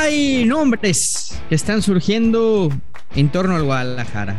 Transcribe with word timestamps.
Hay 0.00 0.46
nombres 0.46 1.38
que 1.50 1.54
están 1.54 1.82
surgiendo 1.82 2.72
en 3.14 3.28
torno 3.28 3.54
al 3.54 3.64
Guadalajara. 3.64 4.34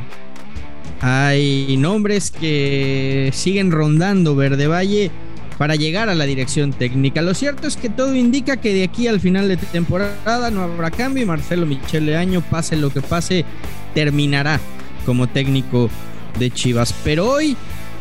Hay 1.02 1.78
nombres 1.78 2.32
que 2.32 3.30
siguen 3.32 3.70
rondando 3.70 4.36
Verde 4.36 4.66
Valle 4.66 5.12
para 5.60 5.76
llegar 5.76 6.10
a 6.10 6.16
la 6.16 6.26
dirección 6.26 6.74
técnica. 6.74 7.22
Lo 7.22 7.36
cierto 7.36 7.68
es 7.68 7.78
que 7.78 7.90
todo 7.90 8.16
indica 8.16 8.58
que 8.58 8.74
de 8.74 8.84
aquí 8.84 9.06
al 9.08 9.20
final 9.20 9.48
de 9.50 9.58
temporada 9.58 10.50
no 10.50 10.64
habrá 10.64 10.90
cambio 10.90 11.22
y 11.22 11.28
Marcelo 11.28 11.68
Michele 11.68 12.18
Año, 12.18 12.42
pase 12.42 12.76
lo 12.76 12.90
que 12.90 13.02
pase, 13.02 13.46
terminará 13.94 14.60
como 15.06 15.28
técnico 15.28 15.92
de 16.40 16.50
Chivas. 16.50 16.92
Pero 17.04 17.30
hoy, 17.30 17.56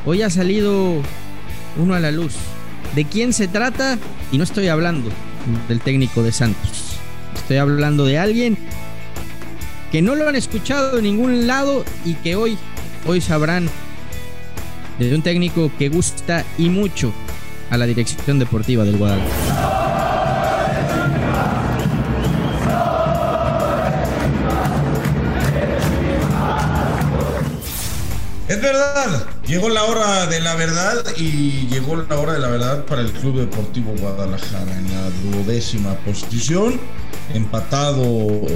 hoy 0.06 0.22
ha 0.22 0.30
salido 0.30 0.95
uno 1.77 1.92
a 1.92 2.00
la 2.00 2.11
luz. 2.11 2.36
¿De 2.96 3.04
quién 3.04 3.34
se 3.34 3.48
trata? 3.48 3.98
Y 4.32 4.38
no 4.38 4.45
estoy 4.45 4.68
hablando 4.68 5.11
del 5.68 5.80
técnico 5.80 6.22
de 6.22 6.32
Santos. 6.32 6.89
Estoy 7.43 7.57
hablando 7.57 8.04
de 8.04 8.18
alguien 8.18 8.56
que 9.91 10.02
no 10.02 10.14
lo 10.14 10.28
han 10.28 10.37
escuchado 10.37 10.98
en 10.98 11.05
ningún 11.05 11.47
lado 11.47 11.84
y 12.05 12.14
que 12.14 12.37
hoy, 12.37 12.56
hoy 13.06 13.20
sabrán 13.20 13.69
de 14.98 15.14
un 15.14 15.23
técnico 15.23 15.70
que 15.78 15.88
gusta 15.88 16.45
y 16.59 16.69
mucho 16.69 17.12
a 17.70 17.77
la 17.77 17.87
dirección 17.87 18.38
deportiva 18.38 18.84
del 18.84 18.97
Guadalajara. 18.97 19.80
Es 28.50 28.61
verdad, 28.61 29.27
llegó 29.47 29.69
la 29.69 29.84
hora 29.84 30.27
de 30.27 30.41
la 30.41 30.56
verdad 30.56 31.05
y 31.16 31.69
llegó 31.69 31.95
la 31.97 32.19
hora 32.19 32.33
de 32.33 32.41
la 32.41 32.48
verdad 32.48 32.84
para 32.84 33.00
el 33.00 33.12
Club 33.12 33.36
Deportivo 33.38 33.95
Guadalajara 34.00 34.77
en 34.77 34.92
la 34.92 35.09
duodécima 35.22 35.95
posición, 36.05 36.80
empatado 37.34 38.47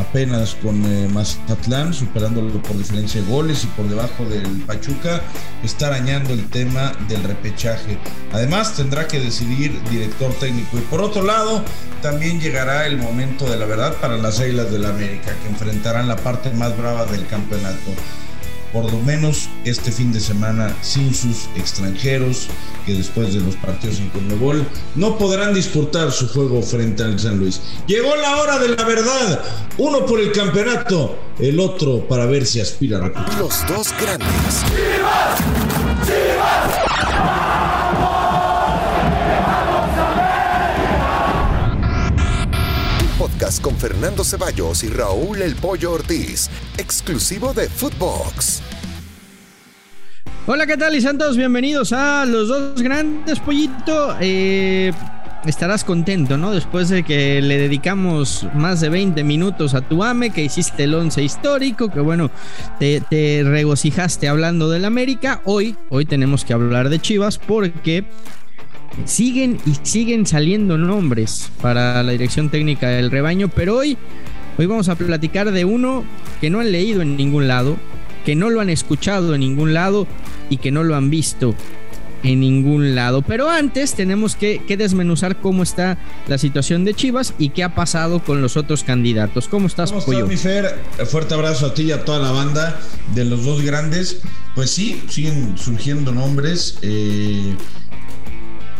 apenas 0.00 0.54
con 0.62 0.84
eh, 0.84 1.08
Mazatlán, 1.12 1.92
superándolo 1.92 2.62
por 2.62 2.76
diferencia 2.76 3.20
de 3.20 3.28
goles 3.28 3.64
y 3.64 3.66
por 3.68 3.88
debajo 3.88 4.24
del 4.24 4.62
Pachuca, 4.62 5.20
está 5.62 5.88
arañando 5.88 6.32
el 6.32 6.48
tema 6.48 6.92
del 7.08 7.22
repechaje. 7.22 7.98
Además, 8.32 8.74
tendrá 8.74 9.06
que 9.06 9.20
decidir 9.20 9.78
director 9.90 10.32
técnico. 10.34 10.78
Y 10.78 10.82
por 10.82 11.02
otro 11.02 11.22
lado, 11.22 11.62
también 12.02 12.40
llegará 12.40 12.86
el 12.86 12.96
momento 12.96 13.48
de 13.48 13.56
la 13.56 13.66
verdad 13.66 13.94
para 14.00 14.16
las 14.16 14.40
Águilas 14.40 14.70
del 14.70 14.82
la 14.82 14.90
América, 14.90 15.32
que 15.42 15.48
enfrentarán 15.48 16.08
la 16.08 16.16
parte 16.16 16.50
más 16.50 16.76
brava 16.76 17.04
del 17.04 17.26
campeonato 17.26 17.92
por 18.72 18.90
lo 18.90 18.98
menos 19.00 19.48
este 19.64 19.90
fin 19.90 20.12
de 20.12 20.20
semana 20.20 20.74
sin 20.82 21.14
sus 21.14 21.48
extranjeros 21.56 22.48
que 22.86 22.94
después 22.94 23.34
de 23.34 23.40
los 23.40 23.56
partidos 23.56 23.98
en 23.98 24.08
Conmebol 24.10 24.66
no 24.94 25.18
podrán 25.18 25.54
disputar 25.54 26.12
su 26.12 26.28
juego 26.28 26.62
frente 26.62 27.02
al 27.02 27.18
San 27.18 27.38
Luis. 27.38 27.60
Llegó 27.86 28.14
la 28.16 28.36
hora 28.36 28.58
de 28.58 28.68
la 28.68 28.84
verdad, 28.84 29.44
uno 29.78 30.06
por 30.06 30.20
el 30.20 30.32
campeonato, 30.32 31.18
el 31.38 31.58
otro 31.60 32.06
para 32.08 32.26
ver 32.26 32.46
si 32.46 32.60
aspira 32.60 32.98
a 32.98 33.02
recuperar. 33.02 33.38
Los 33.38 33.66
dos 33.66 33.92
grandes. 34.00 34.64
Con 43.60 43.76
Fernando 43.76 44.24
Ceballos 44.24 44.84
y 44.84 44.88
Raúl 44.88 45.42
El 45.42 45.54
Pollo 45.54 45.92
Ortiz, 45.92 46.48
exclusivo 46.78 47.52
de 47.52 47.68
Footbox. 47.68 48.62
Hola, 50.46 50.66
¿qué 50.66 50.76
tal 50.76 50.94
y 50.96 51.00
santos? 51.00 51.36
Bienvenidos 51.36 51.92
a 51.92 52.24
los 52.24 52.48
dos 52.48 52.82
grandes 52.82 53.38
pollito. 53.40 54.16
Eh, 54.20 54.92
estarás 55.44 55.84
contento, 55.84 56.38
¿no? 56.38 56.52
Después 56.52 56.88
de 56.88 57.02
que 57.02 57.42
le 57.42 57.58
dedicamos 57.58 58.46
más 58.54 58.80
de 58.80 58.88
20 58.88 59.22
minutos 59.24 59.74
a 59.74 59.82
tu 59.82 60.02
AME, 60.02 60.30
que 60.30 60.42
hiciste 60.42 60.84
el 60.84 60.94
11 60.94 61.22
histórico, 61.22 61.90
que 61.90 62.00
bueno, 62.00 62.30
te, 62.78 63.00
te 63.00 63.42
regocijaste 63.44 64.28
hablando 64.28 64.70
del 64.70 64.84
América. 64.84 65.42
Hoy, 65.44 65.76
hoy 65.90 66.06
tenemos 66.06 66.44
que 66.44 66.52
hablar 66.52 66.88
de 66.88 66.98
Chivas 66.98 67.38
porque 67.38 68.06
siguen 69.04 69.58
y 69.66 69.74
siguen 69.82 70.26
saliendo 70.26 70.78
nombres 70.78 71.50
para 71.62 72.02
la 72.02 72.12
dirección 72.12 72.50
técnica 72.50 72.88
del 72.88 73.10
rebaño, 73.10 73.48
pero 73.48 73.76
hoy, 73.76 73.96
hoy 74.58 74.66
vamos 74.66 74.88
a 74.88 74.94
platicar 74.94 75.50
de 75.50 75.64
uno 75.64 76.04
que 76.40 76.50
no 76.50 76.60
han 76.60 76.72
leído 76.72 77.02
en 77.02 77.16
ningún 77.16 77.48
lado, 77.48 77.76
que 78.24 78.34
no 78.34 78.50
lo 78.50 78.60
han 78.60 78.70
escuchado 78.70 79.34
en 79.34 79.40
ningún 79.40 79.74
lado 79.74 80.06
y 80.48 80.58
que 80.58 80.70
no 80.70 80.84
lo 80.84 80.96
han 80.96 81.10
visto 81.10 81.54
en 82.22 82.40
ningún 82.40 82.94
lado. 82.94 83.22
Pero 83.22 83.48
antes 83.48 83.94
tenemos 83.94 84.36
que, 84.36 84.60
desmenuzar 84.76 85.40
cómo 85.40 85.62
está 85.62 85.98
la 86.28 86.38
situación 86.38 86.84
de 86.84 86.94
Chivas 86.94 87.34
y 87.38 87.50
qué 87.50 87.64
ha 87.64 87.74
pasado 87.74 88.22
con 88.22 88.42
los 88.42 88.56
otros 88.56 88.84
candidatos. 88.84 89.48
¿Cómo 89.48 89.66
estás, 89.66 89.90
¿Cómo 89.90 90.00
estás, 90.00 90.28
mi 90.28 90.36
Fer? 90.36 90.78
Fuerte 91.06 91.34
abrazo 91.34 91.66
a 91.66 91.74
ti 91.74 91.84
y 91.84 91.92
a 91.92 92.04
toda 92.04 92.18
la 92.18 92.30
banda 92.30 92.80
de 93.14 93.24
los 93.24 93.44
dos 93.44 93.62
grandes. 93.62 94.20
Pues 94.54 94.70
sí, 94.70 95.02
siguen 95.08 95.56
surgiendo 95.56 96.12
nombres. 96.12 96.78
Eh, 96.82 97.54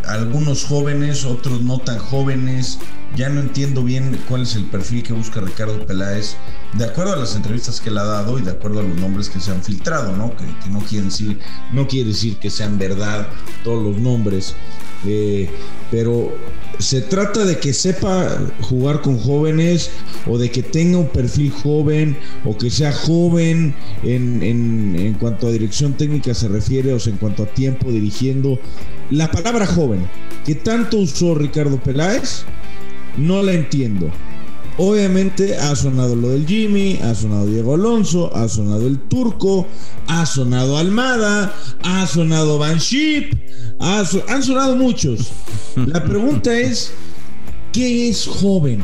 algunos 0.07 0.65
jóvenes, 0.65 1.25
otros 1.25 1.61
no 1.61 1.79
tan 1.79 1.99
jóvenes. 1.99 2.79
Ya 3.15 3.29
no 3.29 3.41
entiendo 3.41 3.83
bien 3.83 4.17
cuál 4.29 4.43
es 4.43 4.55
el 4.55 4.63
perfil 4.65 5.03
que 5.03 5.11
busca 5.11 5.41
Ricardo 5.41 5.85
Peláez, 5.85 6.37
de 6.77 6.85
acuerdo 6.85 7.13
a 7.13 7.17
las 7.17 7.35
entrevistas 7.35 7.81
que 7.81 7.91
le 7.91 7.99
ha 7.99 8.05
dado 8.05 8.39
y 8.39 8.41
de 8.41 8.51
acuerdo 8.51 8.79
a 8.79 8.83
los 8.83 8.95
nombres 8.97 9.29
que 9.29 9.41
se 9.41 9.51
han 9.51 9.61
filtrado, 9.61 10.15
¿no? 10.15 10.33
Que, 10.37 10.45
no 10.69 10.79
quiere 10.79 11.05
decir, 11.05 11.37
no 11.73 11.87
quiere 11.87 12.09
decir 12.09 12.37
que 12.37 12.49
sean 12.49 12.77
verdad 12.77 13.27
todos 13.63 13.83
los 13.83 13.97
nombres. 13.97 14.55
Eh, 15.05 15.49
pero 15.89 16.31
se 16.79 17.01
trata 17.01 17.43
de 17.43 17.59
que 17.59 17.73
sepa 17.73 18.39
jugar 18.61 19.01
con 19.01 19.17
jóvenes 19.17 19.89
o 20.27 20.37
de 20.37 20.51
que 20.51 20.63
tenga 20.63 20.97
un 20.99 21.09
perfil 21.09 21.51
joven 21.51 22.17
o 22.45 22.57
que 22.57 22.69
sea 22.69 22.93
joven 22.93 23.75
en, 24.03 24.41
en, 24.41 25.13
cuanto 25.15 25.47
a 25.47 25.51
dirección 25.51 25.93
técnica 25.93 26.33
se 26.33 26.47
refiere, 26.47 26.93
o 26.93 26.99
sea, 26.99 27.11
en 27.11 27.19
cuanto 27.19 27.43
a 27.43 27.47
tiempo 27.47 27.91
dirigiendo. 27.91 28.59
La 29.09 29.29
palabra 29.29 29.65
joven, 29.65 30.07
que 30.45 30.55
tanto 30.55 30.97
usó 30.97 31.35
Ricardo 31.35 31.77
Peláez, 31.77 32.45
no 33.17 33.43
la 33.43 33.53
entiendo. 33.53 34.09
Obviamente 34.77 35.57
ha 35.57 35.75
sonado 35.75 36.15
lo 36.15 36.29
del 36.29 36.47
Jimmy, 36.47 36.97
ha 37.03 37.13
sonado 37.13 37.45
Diego 37.45 37.75
Alonso, 37.75 38.35
ha 38.35 38.47
sonado 38.47 38.87
el 38.87 38.99
Turco, 38.99 39.67
ha 40.07 40.25
sonado 40.25 40.77
Almada, 40.77 41.53
ha 41.83 42.07
sonado 42.07 42.57
Banship, 42.57 43.31
han 43.79 44.43
sonado 44.43 44.75
muchos. 44.75 45.31
La 45.75 46.03
pregunta 46.03 46.57
es, 46.57 46.93
¿qué 47.73 48.09
es 48.09 48.25
joven 48.25 48.83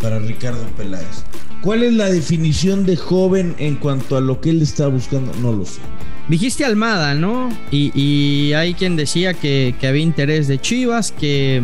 para 0.00 0.18
Ricardo 0.18 0.64
Peláez? 0.76 1.24
¿Cuál 1.62 1.82
es 1.82 1.94
la 1.94 2.10
definición 2.10 2.84
de 2.84 2.96
joven 2.96 3.54
en 3.58 3.76
cuanto 3.76 4.18
a 4.18 4.20
lo 4.20 4.40
que 4.40 4.50
él 4.50 4.60
está 4.60 4.88
buscando? 4.88 5.32
No 5.40 5.52
lo 5.52 5.64
sé. 5.64 5.80
Dijiste 6.28 6.64
Almada, 6.64 7.14
¿no? 7.14 7.48
Y, 7.70 8.52
hay 8.52 8.74
quien 8.74 8.96
decía 8.96 9.34
que, 9.34 9.74
que, 9.80 9.86
había 9.86 10.02
interés 10.02 10.46
de 10.46 10.58
Chivas, 10.60 11.12
que 11.12 11.62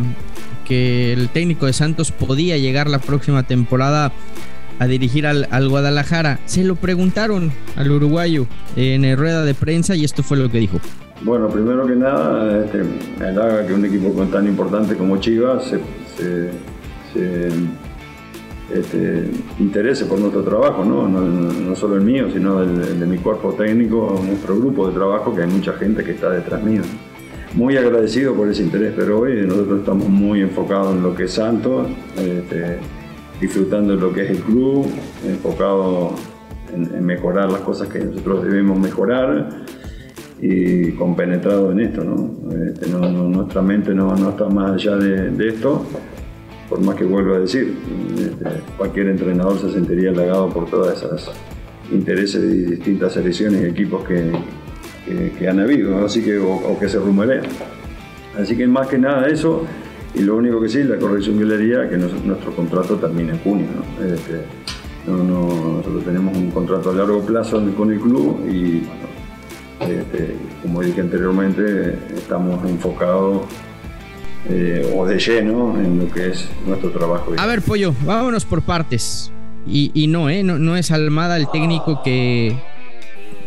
que 0.71 1.13
el 1.13 1.29
técnico 1.31 1.67
de 1.67 1.73
Santos 1.73 2.13
podía 2.13 2.57
llegar 2.57 2.89
la 2.89 3.01
próxima 3.01 3.43
temporada 3.43 4.13
a 4.79 4.87
dirigir 4.87 5.27
al, 5.27 5.69
Guadalajara. 5.69 6.39
Se 6.45 6.63
lo 6.63 6.77
preguntaron 6.77 7.51
al 7.75 7.91
uruguayo 7.91 8.47
en 8.77 9.05
el 9.05 9.19
rueda 9.19 9.45
de 9.45 9.55
prensa 9.55 9.97
y 9.97 10.05
esto 10.05 10.23
fue 10.23 10.37
lo 10.37 10.49
que 10.49 10.59
dijo. 10.59 10.79
Bueno, 11.23 11.49
primero 11.49 11.85
que 11.89 11.97
nada, 11.97 12.65
este, 12.65 12.85
me 13.19 13.27
halaga 13.27 13.67
que 13.67 13.75
un 13.75 13.85
equipo 13.85 14.11
tan 14.27 14.47
importante 14.47 14.95
como 14.95 15.17
Chivas 15.17 15.75
se, 16.17 16.51
este, 18.73 19.29
interese 19.59 20.05
por 20.05 20.21
nuestro 20.21 20.45
trabajo, 20.45 20.85
¿no? 20.85 21.09
No, 21.09 21.75
solo 21.75 21.97
el 21.97 22.03
mío, 22.03 22.29
sino 22.33 22.63
el, 22.63 23.01
de 23.01 23.07
mi 23.07 23.19
cuerpo 23.19 23.55
técnico, 23.55 24.23
nuestro 24.25 24.57
grupo 24.57 24.87
de 24.87 24.95
trabajo, 24.95 25.35
que 25.35 25.43
hay 25.43 25.49
mucha 25.49 25.73
gente 25.73 26.05
que 26.05 26.13
está 26.13 26.31
detrás 26.31 26.63
mío 26.63 26.83
muy 27.55 27.77
agradecido 27.77 28.35
por 28.35 28.49
ese 28.49 28.63
interés, 28.63 28.93
pero 28.97 29.21
hoy 29.21 29.45
nosotros 29.47 29.81
estamos 29.81 30.09
muy 30.09 30.41
enfocados 30.41 30.95
en 30.95 31.03
lo 31.03 31.15
que 31.15 31.25
es 31.25 31.33
Santos, 31.33 31.89
este, 32.17 32.79
disfrutando 33.41 33.97
de 33.97 34.01
lo 34.01 34.13
que 34.13 34.25
es 34.25 34.31
el 34.31 34.39
club, 34.39 34.87
enfocado 35.27 36.15
en, 36.73 37.05
mejorar 37.05 37.51
las 37.51 37.61
cosas 37.63 37.89
que 37.89 37.99
nosotros 37.99 38.45
debemos 38.45 38.79
mejorar 38.79 39.49
y 40.41 40.93
compenetrado 40.93 41.73
en 41.73 41.81
esto. 41.81 42.03
Este, 42.67 42.89
nuestra 42.89 43.63
mente 43.63 43.95
no, 43.95 44.15
está 44.15 44.49
más 44.49 44.73
allá 44.73 44.97
de, 44.97 45.49
esto, 45.49 45.85
por 46.69 46.81
más 46.81 46.95
que 46.95 47.05
vuelva 47.05 47.37
a 47.37 47.41
decir, 47.41 47.75
este, 48.17 48.45
cualquier 48.77 49.09
entrenador 49.09 49.59
se 49.59 49.73
sentiría 49.73 50.11
halagado 50.11 50.51
por 50.51 50.71
todas 50.71 50.99
esas 50.99 51.31
intereses 51.91 52.41
de 52.43 52.77
distintas 52.77 53.13
selecciones 53.13 53.63
y 53.63 53.67
equipos 53.67 54.05
que, 54.05 54.31
que, 55.05 55.49
han 55.49 55.61
habido, 55.61 56.05
así 56.05 56.23
que, 56.23 56.39
o, 56.39 56.79
que 56.79 56.89
se 56.89 56.99
rumorean. 56.99 57.45
Así 58.39 58.57
que 58.57 58.67
más 58.67 58.89
que 58.89 58.99
nada 58.99 59.29
eso, 59.29 59.65
y 60.15 60.21
lo 60.21 60.37
único 60.37 60.61
que 60.61 60.69
sí, 60.69 60.83
la 60.85 60.99
corrección 60.99 61.39
que 61.39 61.45
le 61.45 61.55
haría, 61.55 61.89
que 61.89 61.97
nuestro 61.97 62.55
contrato 62.55 62.97
termina 62.97 63.33
en 63.33 63.39
junio. 63.41 63.67
Este, 64.01 64.45
nosotros 65.07 66.05
tenemos 66.05 66.37
un 66.37 66.51
contrato 66.51 66.91
a 66.91 66.95
largo 66.95 67.21
plazo 67.23 67.63
con 67.77 67.91
el 67.91 67.99
club 67.99 68.41
y, 68.49 68.83
este, 69.81 70.37
como 70.63 70.83
dije 70.83 71.01
anteriormente, 71.01 71.99
estamos 72.15 72.65
enfocados 72.69 73.43
eh, 74.49 74.95
o 74.97 75.07
de 75.07 75.19
lleno 75.19 75.79
en 75.79 75.99
lo 75.99 76.11
que 76.11 76.29
es 76.29 76.49
nuestro 76.67 76.91
trabajo. 76.91 77.33
A 77.37 77.47
ver, 77.47 77.63
Pollo, 77.63 77.95
vámonos 78.05 78.45
por 78.45 78.63
partes. 78.63 79.33
Y, 79.67 80.07
no, 80.09 80.29
¿eh? 80.29 80.43
no, 80.43 80.59
no 80.59 80.77
es 80.77 80.91
Almada 80.91 81.37
el 81.37 81.49
técnico 81.51 82.03
que, 82.03 82.57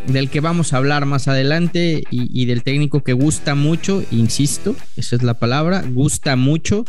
del 0.06 0.28
que 0.28 0.40
vamos 0.40 0.72
a 0.72 0.76
hablar 0.76 1.06
más 1.06 1.28
adelante 1.28 2.02
y, 2.10 2.44
del 2.46 2.62
técnico 2.62 3.02
que 3.02 3.12
gusta 3.12 3.54
mucho, 3.54 4.02
insisto, 4.10 4.76
esa 4.96 5.16
es 5.16 5.22
la 5.22 5.34
palabra, 5.34 5.84
gusta 5.88 6.36
mucho 6.36 6.84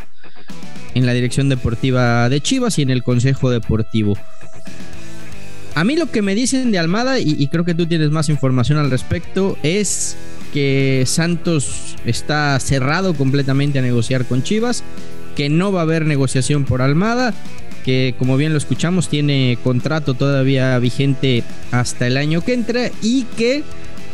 en 0.93 1.05
la 1.05 1.13
dirección 1.13 1.49
deportiva 1.49 2.29
de 2.29 2.41
Chivas 2.41 2.77
y 2.79 2.81
en 2.81 2.89
el 2.89 3.03
Consejo 3.03 3.49
Deportivo. 3.49 4.17
A 5.75 5.83
mí 5.83 5.97
lo 5.97 6.09
que 6.09 6.21
me 6.21 6.35
dicen 6.35 6.71
de 6.71 6.79
Almada, 6.79 7.19
y, 7.19 7.47
creo 7.47 7.65
que 7.65 7.73
tú 7.73 7.85
tienes 7.85 8.09
más 8.09 8.29
información 8.29 8.77
al 8.77 8.91
respecto, 8.91 9.57
es 9.61 10.15
que 10.53 11.03
Santos 11.05 11.95
está 12.05 12.57
cerrado 12.59 13.13
completamente 13.13 13.79
a 13.79 13.81
negociar 13.81 14.25
con 14.25 14.41
Chivas, 14.41 14.83
que 15.35 15.49
no 15.49 15.73
va 15.73 15.81
a 15.81 15.83
haber 15.83 16.05
negociación 16.05 16.63
por 16.63 16.81
Almada, 16.81 17.33
que 17.85 18.15
como 18.17 18.35
bien 18.35 18.51
lo 18.51 18.57
escuchamos 18.57 19.07
tiene 19.09 19.59
contrato 19.63 20.15
todavía 20.15 20.77
vigente 20.79 21.43
hasta 21.71 22.07
el 22.07 22.17
año 22.17 22.41
que 22.41 22.53
entra 22.53 22.89
y 23.03 23.23
que 23.37 23.63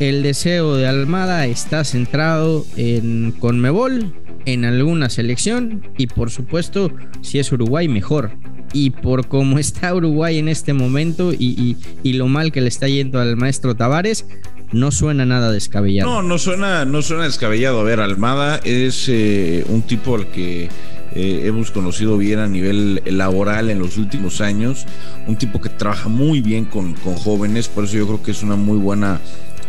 el 0.01 0.23
deseo 0.23 0.75
de 0.75 0.87
Almada 0.87 1.45
está 1.45 1.85
centrado 1.85 2.65
en 2.75 3.31
Conmebol, 3.39 4.13
en 4.45 4.65
alguna 4.65 5.09
selección 5.09 5.87
y 5.97 6.07
por 6.07 6.31
supuesto 6.31 6.91
si 7.21 7.39
es 7.39 7.51
Uruguay 7.51 7.87
mejor. 7.87 8.31
Y 8.73 8.89
por 8.89 9.27
cómo 9.27 9.57
está 9.59 9.95
Uruguay 9.95 10.37
en 10.37 10.49
este 10.49 10.73
momento 10.73 11.31
y, 11.31 11.77
lo 12.03 12.27
mal 12.27 12.51
que 12.51 12.61
le 12.61 12.67
está 12.67 12.89
yendo 12.89 13.21
al 13.21 13.37
maestro 13.37 13.75
Tavares, 13.75 14.25
no 14.73 14.91
suena 14.91 15.25
nada 15.25 15.51
descabellado. 15.51 16.09
No, 16.09 16.21
no 16.21 16.37
suena, 16.37 16.83
no 16.83 17.01
suena 17.01 17.23
descabellado. 17.23 17.79
A 17.79 17.83
ver, 17.83 17.99
Almada 17.99 18.59
es 18.63 19.07
eh, 19.07 19.63
un 19.69 19.81
tipo 19.83 20.15
al 20.15 20.27
que 20.27 20.69
eh, 21.13 21.41
hemos 21.45 21.71
conocido 21.71 22.17
bien 22.17 22.39
a 22.39 22.47
nivel 22.47 23.01
laboral 23.05 23.69
en 23.69 23.79
los 23.79 23.97
últimos 23.97 24.39
años, 24.39 24.85
un 25.27 25.35
tipo 25.35 25.59
que 25.59 25.69
trabaja 25.69 26.07
muy 26.07 26.41
bien 26.41 26.65
con, 26.65 26.95
jóvenes, 26.95 27.67
por 27.67 27.83
eso 27.83 27.97
yo 27.97 28.07
creo 28.07 28.23
que 28.23 28.31
es 28.31 28.43
una 28.43 28.55
muy 28.55 28.77
buena 28.77 29.19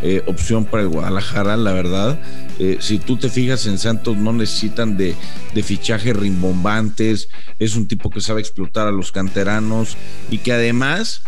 eh, 0.02 0.22
opción 0.26 0.64
para 0.64 0.84
el 0.84 0.88
Guadalajara, 0.88 1.56
la 1.56 1.72
verdad. 1.72 2.18
Eh, 2.58 2.78
si 2.80 2.98
tú 2.98 3.16
te 3.16 3.28
fijas 3.28 3.66
en 3.66 3.78
Santos, 3.78 4.16
no 4.16 4.32
necesitan 4.32 4.96
de, 4.96 5.16
de 5.54 5.62
fichajes 5.62 6.16
rimbombantes, 6.16 7.28
es 7.58 7.74
un 7.74 7.88
tipo 7.88 8.10
que 8.10 8.20
sabe 8.20 8.40
explotar 8.40 8.86
a 8.86 8.92
los 8.92 9.10
canteranos 9.12 9.96
y 10.30 10.38
que 10.38 10.52
además... 10.52 11.22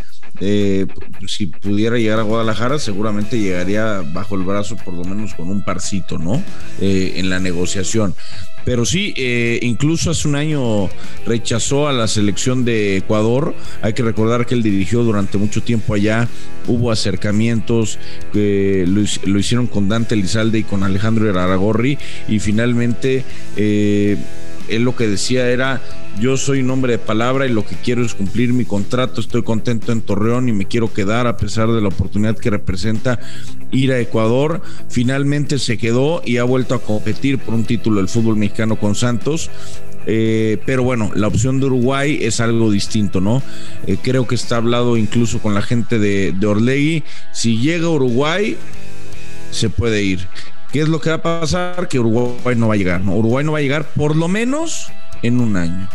si 1.28 1.46
pudiera 1.46 1.96
llegar 1.96 2.18
a 2.18 2.22
Guadalajara, 2.22 2.80
seguramente 2.80 3.38
llegaría 3.38 4.02
bajo 4.12 4.34
el 4.34 4.42
brazo 4.42 4.76
por 4.76 4.92
lo 4.92 5.04
menos 5.04 5.32
con 5.34 5.48
un 5.48 5.64
parcito, 5.64 6.18
¿no? 6.18 6.42
en 6.80 7.30
la 7.30 7.38
negociación. 7.38 8.16
Pero 8.64 8.84
sí, 8.84 9.12
eh, 9.16 9.58
incluso 9.62 10.10
hace 10.10 10.26
un 10.26 10.36
año 10.36 10.88
rechazó 11.26 11.86
a 11.88 11.92
la 11.92 12.08
selección 12.08 12.64
de 12.64 12.96
Ecuador. 12.96 13.54
Hay 13.82 13.92
que 13.92 14.02
recordar 14.02 14.46
que 14.46 14.54
él 14.54 14.62
dirigió 14.62 15.02
durante 15.02 15.38
mucho 15.38 15.62
tiempo 15.62 15.94
allá. 15.94 16.28
Hubo 16.66 16.90
acercamientos 16.90 17.98
que 18.32 18.84
lo, 18.86 19.38
hicieron 19.38 19.66
con 19.66 19.88
Dante 19.88 20.16
Lizalde 20.16 20.60
y 20.60 20.64
con 20.64 20.82
Alejandro 20.82 21.28
Aragorri. 21.28 21.98
Y 22.26 22.38
finalmente 22.38 23.24
eh, 23.56 24.16
él 24.68 24.82
lo 24.82 24.96
que 24.96 25.08
decía 25.08 25.48
era, 25.50 25.82
yo 26.20 26.36
soy 26.36 26.60
un 26.60 26.70
hombre 26.70 26.92
de 26.92 26.98
palabra 26.98 27.46
y 27.46 27.50
lo 27.50 27.64
que 27.66 27.76
quiero 27.76 28.04
es 28.04 28.14
cumplir 28.14 28.52
mi 28.52 28.64
contrato, 28.64 29.20
estoy 29.20 29.42
contento 29.42 29.92
en 29.92 30.00
Torreón 30.00 30.48
y 30.48 30.52
me 30.52 30.66
quiero 30.66 30.92
quedar 30.92 31.26
a 31.26 31.36
pesar 31.36 31.68
de 31.70 31.80
la 31.80 31.88
oportunidad 31.88 32.36
que 32.36 32.50
representa 32.50 33.18
ir 33.70 33.92
a 33.92 33.98
Ecuador. 33.98 34.62
Finalmente 34.88 35.58
se 35.58 35.76
quedó 35.76 36.22
y 36.24 36.38
ha 36.38 36.44
vuelto 36.44 36.74
a 36.74 36.82
competir 36.82 37.38
por 37.38 37.54
un 37.54 37.64
título 37.64 37.98
del 37.98 38.08
fútbol 38.08 38.36
mexicano 38.36 38.76
con 38.76 38.94
Santos. 38.94 39.50
Eh, 40.06 40.58
pero 40.66 40.82
bueno, 40.82 41.10
la 41.14 41.28
opción 41.28 41.60
de 41.60 41.66
Uruguay 41.66 42.18
es 42.20 42.40
algo 42.40 42.70
distinto, 42.70 43.20
¿no? 43.20 43.42
Eh, 43.86 43.96
creo 44.00 44.26
que 44.26 44.34
está 44.34 44.56
hablado 44.56 44.96
incluso 44.96 45.40
con 45.40 45.54
la 45.54 45.62
gente 45.62 45.98
de, 45.98 46.32
de 46.32 46.46
Orlegui. 46.46 47.02
Si 47.32 47.58
llega 47.58 47.88
Uruguay, 47.88 48.56
se 49.50 49.70
puede 49.70 50.02
ir. 50.02 50.28
¿Qué 50.72 50.80
es 50.80 50.88
lo 50.88 51.00
que 51.00 51.10
va 51.10 51.16
a 51.16 51.22
pasar? 51.22 51.88
Que 51.88 51.98
Uruguay 51.98 52.56
no 52.56 52.68
va 52.68 52.74
a 52.74 52.76
llegar, 52.76 53.00
¿no? 53.00 53.16
Uruguay 53.16 53.44
no 53.44 53.52
va 53.52 53.58
a 53.58 53.62
llegar 53.62 53.84
por 53.94 54.16
lo 54.16 54.28
menos 54.28 54.88
en 55.22 55.40
un 55.40 55.56
año. 55.56 55.88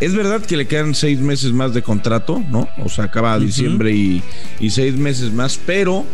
Es 0.00 0.14
verdad 0.14 0.42
que 0.42 0.56
le 0.56 0.66
quedan 0.66 0.94
seis 0.94 1.20
meses 1.20 1.52
más 1.52 1.72
de 1.72 1.82
contrato, 1.82 2.42
¿no? 2.50 2.68
O 2.78 2.88
sea, 2.88 3.04
acaba 3.04 3.38
diciembre 3.38 3.92
y, 3.92 4.22
y 4.60 4.70
seis 4.70 4.94
meses 4.94 5.32
más, 5.32 5.58
pero 5.64 6.04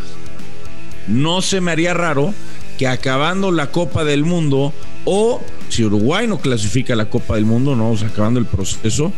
no 1.09 1.43
se 1.43 1.61
me 1.61 1.73
haría 1.73 1.95
raro 1.95 2.33
que 2.79 2.87
acabando 2.87 3.51
la 3.51 3.71
Copa 3.71 4.05
del 4.05 4.25
Mundo 4.25 4.73
o 5.05 5.41
si 5.69 5.85
Uruguay 5.85 6.27
no 6.27 6.39
clasifica 6.39 6.95
la 6.95 7.07
Copa 7.07 7.35
del 7.35 7.45
Mundo, 7.45 7.75
no, 7.75 7.91
o 7.91 7.97
sea, 7.97 8.09
acabando 8.09 8.39
el 8.39 8.47
proceso, 8.47 9.13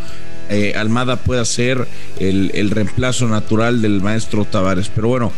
eh, 0.48 0.74
Almada 0.76 1.16
pueda 1.16 1.44
ser 1.44 1.86
el, 2.18 2.50
el, 2.54 2.70
reemplazo 2.70 3.26
natural 3.28 3.82
del 3.82 4.00
maestro 4.00 4.44
Tavares. 4.44 4.88
Pero 4.94 5.08
bueno, 5.08 5.32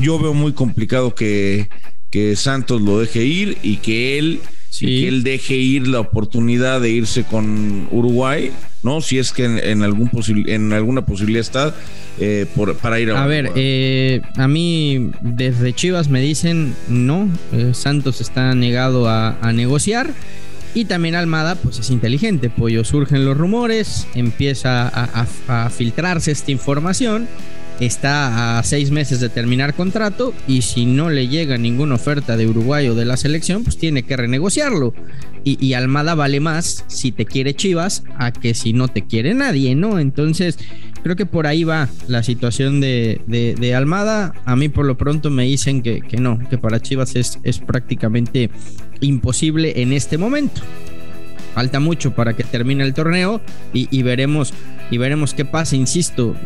yo 0.00 0.18
veo 0.18 0.34
muy 0.34 0.52
complicado 0.52 1.14
que, 1.14 1.68
que 2.10 2.36
Santos 2.36 2.82
lo 2.82 3.00
deje 3.00 3.24
ir 3.24 3.58
y 3.62 3.76
que 3.76 4.18
él, 4.18 4.40
que 4.80 5.08
él 5.08 5.22
deje 5.22 5.54
ir 5.54 5.86
la 5.86 6.00
oportunidad 6.00 6.80
de 6.80 6.90
irse 6.90 7.24
con 7.24 7.88
Uruguay, 7.90 8.50
¿no? 8.82 9.00
Si 9.00 9.18
es 9.18 9.32
que 9.32 9.44
en, 9.44 9.82
algún 9.82 10.10
en 10.46 10.72
alguna 10.72 11.04
posibilidad 11.04 11.40
está 11.40 11.74
eh, 12.18 12.46
por, 12.54 12.76
para 12.76 12.98
ir 12.98 13.10
a... 13.10 13.22
A 13.22 13.26
ver, 13.26 13.52
eh, 13.54 14.22
a 14.36 14.48
mí 14.48 15.10
desde 15.20 15.72
Chivas 15.72 16.08
me 16.08 16.20
dicen 16.20 16.74
no, 16.88 17.28
eh, 17.52 17.72
Santos 17.74 18.20
está 18.20 18.54
negado 18.54 19.08
a, 19.08 19.52
negociar. 19.52 20.10
Y 20.74 20.86
también 20.86 21.14
Almada, 21.14 21.54
pues 21.54 21.78
es 21.78 21.90
inteligente, 21.90 22.48
Pollo. 22.48 22.82
Surgen 22.82 23.26
los 23.26 23.36
rumores, 23.36 24.06
empieza 24.14 24.88
a 24.88 25.68
filtrarse 25.68 26.30
esta 26.30 26.50
información 26.50 27.28
está 27.86 28.58
a 28.58 28.62
seis 28.62 28.90
meses 28.90 29.20
de 29.20 29.28
terminar 29.28 29.74
contrato 29.74 30.32
y 30.46 30.62
si 30.62 30.86
no 30.86 31.10
le 31.10 31.28
llega 31.28 31.58
ninguna 31.58 31.96
oferta 31.96 32.36
de 32.36 32.46
Uruguay 32.46 32.88
o 32.88 32.94
de 32.94 33.04
la 33.04 33.16
selección, 33.16 33.64
pues 33.64 33.76
tiene 33.76 34.04
que 34.04 34.16
renegociarlo. 34.16 34.94
Y, 35.44 35.74
Almada 35.74 36.14
vale 36.14 36.38
más 36.38 36.84
si 36.86 37.10
te 37.10 37.26
quiere 37.26 37.54
Chivas 37.54 38.04
a 38.16 38.30
que 38.30 38.54
si 38.54 38.72
no 38.72 38.86
te 38.86 39.02
quiere 39.02 39.34
nadie, 39.34 39.74
¿no? 39.74 39.98
Entonces, 39.98 40.56
creo 41.02 41.16
que 41.16 41.26
por 41.26 41.48
ahí 41.48 41.64
va 41.64 41.88
la 42.06 42.22
situación 42.22 42.80
de, 42.80 43.74
Almada. 43.76 44.34
A 44.44 44.54
mí 44.54 44.68
por 44.68 44.86
lo 44.86 44.96
pronto 44.96 45.30
me 45.30 45.42
dicen 45.42 45.82
que, 45.82 46.00
no, 46.20 46.38
que 46.48 46.58
para 46.58 46.78
Chivas 46.80 47.16
es, 47.16 47.40
es 47.42 47.58
prácticamente 47.58 48.50
imposible 49.00 49.82
en 49.82 49.92
este 49.92 50.16
momento. 50.16 50.60
Falta 51.54 51.80
mucho 51.80 52.14
para 52.14 52.34
que 52.34 52.44
termine 52.44 52.84
el 52.84 52.94
torneo 52.94 53.40
y, 53.74 53.88
y 53.90 54.02
veremos 54.04 54.54
y 54.92 54.98
veremos 54.98 55.34
qué 55.34 55.44
pasa. 55.44 55.74
Insisto, 55.74 56.36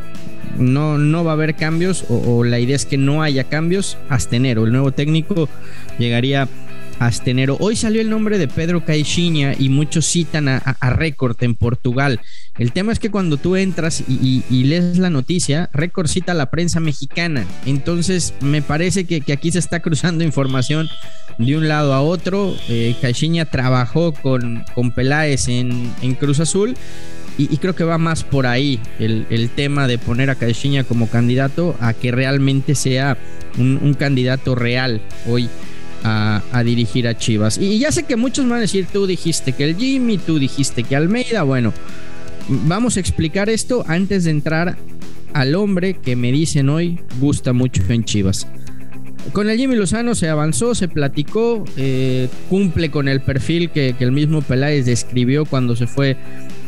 no, 0.58 0.98
no 0.98 1.25
va 1.25 1.32
a 1.32 1.34
haber 1.34 1.54
cambios 1.54 2.04
o, 2.08 2.44
la 2.44 2.58
idea 2.58 2.76
es 2.76 2.86
que 2.86 2.98
no 2.98 3.22
haya 3.22 3.44
cambios 3.44 3.98
hasta 4.08 4.36
enero. 4.36 4.64
El 4.64 4.72
nuevo 4.72 4.92
técnico 4.92 5.48
llegaría 5.98 6.48
hasta 6.98 7.30
enero. 7.30 7.56
Hoy 7.60 7.76
salió 7.76 8.00
el 8.00 8.10
nombre 8.10 8.38
de 8.38 8.48
Pedro 8.48 8.84
Caixinha 8.84 9.54
y 9.58 9.68
muchos 9.68 10.06
citan 10.06 10.48
a, 10.48 10.62
a, 10.80 10.98
en 11.40 11.54
Portugal. 11.54 12.20
El 12.58 12.72
tema 12.72 12.92
es 12.92 12.98
que 12.98 13.10
cuando 13.10 13.36
tú 13.36 13.56
entras 13.56 14.02
y, 14.08 14.42
lees 14.64 14.98
la 14.98 15.10
noticia, 15.10 15.68
Record 15.72 16.08
cita 16.08 16.32
a 16.32 16.34
la 16.34 16.50
prensa 16.50 16.80
mexicana. 16.80 17.44
Entonces 17.66 18.34
me 18.40 18.62
parece 18.62 19.04
que, 19.04 19.22
aquí 19.32 19.50
se 19.50 19.58
está 19.58 19.80
cruzando 19.80 20.25
información 20.25 20.88
de 21.38 21.56
un 21.56 21.68
lado 21.68 21.92
a 21.92 22.00
otro. 22.00 22.54
Eh, 22.68 22.96
Caixinha 23.00 23.44
trabajó 23.44 24.12
con, 24.12 24.64
con 24.75 24.92
Peláez 24.92 25.48
en, 25.48 25.92
en 26.00 26.14
Cruz 26.14 26.40
Azul 26.40 26.76
y, 27.38 27.57
creo 27.59 27.75
que 27.75 27.85
va 27.85 27.99
más 27.99 28.25
por 28.25 28.47
ahí 28.47 28.81
el, 28.99 29.50
tema 29.55 29.87
de 29.87 29.99
poner 29.99 30.31
a 30.31 30.37
Caixinha 30.37 30.85
como 30.85 31.09
candidato 31.09 31.76
a 31.81 31.93
que 31.93 32.11
realmente 32.11 32.75
sea 32.75 33.19
un, 33.59 33.95
candidato 33.95 34.55
real 34.55 35.02
hoy 35.28 35.49
a, 36.02 36.62
dirigir 36.64 37.09
a 37.09 37.19
Chivas. 37.19 37.59
Y, 37.59 37.78
ya 37.78 37.93
sé 37.93 38.05
que 38.05 38.16
muchos 38.16 38.49
van 38.49 38.59
a 38.59 38.61
decir, 38.62 38.87
tú 38.90 39.07
dijiste 39.07 39.52
que 39.52 39.64
el 39.64 39.76
Jimmy, 39.76 40.19
tú 40.19 40.38
dijiste 40.38 40.83
que 40.83 40.97
Almeida. 40.97 41.43
Bueno, 41.43 41.75
vamos 42.49 42.97
a 42.97 43.00
explicar 43.00 43.50
esto 43.50 43.85
antes 43.87 44.25
de 44.25 44.31
entrar 44.31 44.76
al 45.35 45.55
hombre 45.55 45.95
que 45.95 46.16
me 46.16 46.33
dicen 46.33 46.71
hoy 46.71 47.00
gusta 47.21 47.52
mucho 47.52 47.83
en 47.88 48.05
Chivas. 48.05 48.47
Con 49.33 49.50
el 49.50 49.59
Jimmy 49.59 49.75
Lozano 49.76 50.14
se 50.14 50.28
avanzó, 50.28 50.75
se 50.75 50.88
platicó, 50.88 51.64
eh, 51.76 52.28
cumple 52.49 52.90
con 52.90 53.09
el 53.09 53.21
perfil 53.21 53.71
que, 53.71 53.95
que, 53.99 54.05
el 54.05 54.12
mismo 54.12 54.40
Peláez 54.40 54.87
describió 54.87 55.45
cuando 55.45 55.75
se 55.75 55.88
fue 55.88 56.16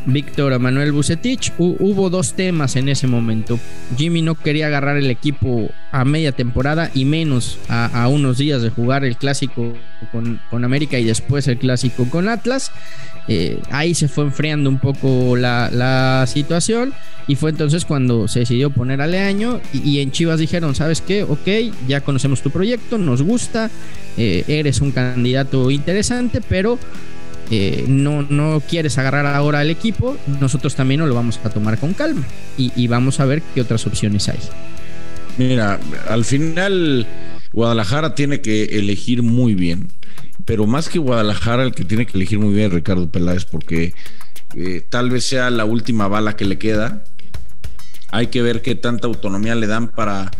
Víctor 0.08 0.58
Manuel 0.58 0.92
Bucetich. 0.92 1.52
Hubo 1.58 2.10
dos 2.10 2.32
temas 2.32 2.76
en 2.76 2.88
ese 2.88 3.06
momento. 3.06 3.58
Jimmy 3.96 4.22
no 4.22 4.34
quería 4.34 4.66
agarrar 4.66 4.96
el 4.96 5.10
equipo 5.10 5.70
a 5.92 6.04
media 6.04 6.32
temporada 6.32 6.90
y 6.94 7.04
menos 7.04 7.58
a, 7.68 8.08
unos 8.08 8.38
días 8.38 8.62
de 8.62 8.70
jugar 8.70 9.04
el 9.04 9.16
clásico 9.16 9.74
con, 10.10 10.64
América 10.64 10.98
y 10.98 11.04
después 11.04 11.46
el 11.48 11.58
clásico 11.58 12.08
con 12.10 12.28
Atlas. 12.28 12.72
Eh, 13.28 13.60
ahí 13.70 13.94
se 13.94 14.08
fue 14.08 14.24
enfriando 14.24 14.70
un 14.70 14.78
poco 14.78 15.36
la, 15.36 16.24
situación 16.26 16.94
y 17.26 17.36
fue 17.36 17.50
entonces 17.50 17.84
cuando 17.84 18.26
se 18.26 18.40
decidió 18.40 18.70
poner 18.70 19.02
a 19.02 19.06
Leaño 19.06 19.60
y, 19.72 20.00
en 20.00 20.10
Chivas 20.10 20.40
dijeron, 20.40 20.74
¿sabes 20.74 21.02
qué? 21.02 21.22
Ok, 21.22 21.48
ya 21.86 22.00
conocemos 22.00 22.40
tu 22.40 22.50
proyecto, 22.50 22.96
nos 22.96 23.20
gusta, 23.20 23.70
eh, 24.16 24.44
eres 24.48 24.80
un 24.80 24.92
candidato 24.92 25.70
interesante, 25.70 26.40
pero 26.40 26.78
eh, 27.50 27.84
no, 27.88 28.22
no 28.22 28.60
quieres 28.60 28.98
agarrar 28.98 29.24
ahora 29.26 29.60
al 29.60 29.70
equipo, 29.70 30.18
nosotros 30.40 30.74
también 30.74 31.00
nos 31.00 31.08
lo 31.08 31.14
vamos 31.14 31.40
a 31.44 31.50
tomar 31.50 31.78
con 31.78 31.94
calma 31.94 32.26
y, 32.58 32.86
vamos 32.88 33.20
a 33.20 33.24
ver 33.24 33.42
qué 33.54 33.62
otras 33.62 33.86
opciones 33.86 34.28
hay. 34.28 34.38
Mira, 35.38 35.80
al 36.08 36.24
final 36.24 37.06
Guadalajara 37.52 38.14
tiene 38.14 38.40
que 38.40 38.64
elegir 38.64 39.22
muy 39.22 39.54
bien, 39.54 39.88
pero 40.44 40.66
más 40.66 40.88
que 40.88 40.98
Guadalajara 40.98 41.64
el 41.64 41.72
que 41.72 41.84
tiene 41.84 42.06
que 42.06 42.18
elegir 42.18 42.38
muy 42.38 42.52
bien 42.52 42.66
es 42.66 42.72
Ricardo 42.72 43.10
Peláez 43.10 43.44
porque 43.44 43.94
eh, 44.54 44.82
tal 44.88 45.08
vez 45.08 45.24
sea 45.24 45.48
la 45.50 45.64
última 45.64 46.08
bala 46.08 46.36
que 46.36 46.44
le 46.44 46.58
queda. 46.58 47.04
Hay 48.10 48.26
que 48.28 48.42
ver 48.42 48.62
qué 48.62 48.74
tanta 48.74 49.06
autonomía 49.06 49.54
le 49.54 49.66
dan 49.66 49.88
para, 49.88 50.30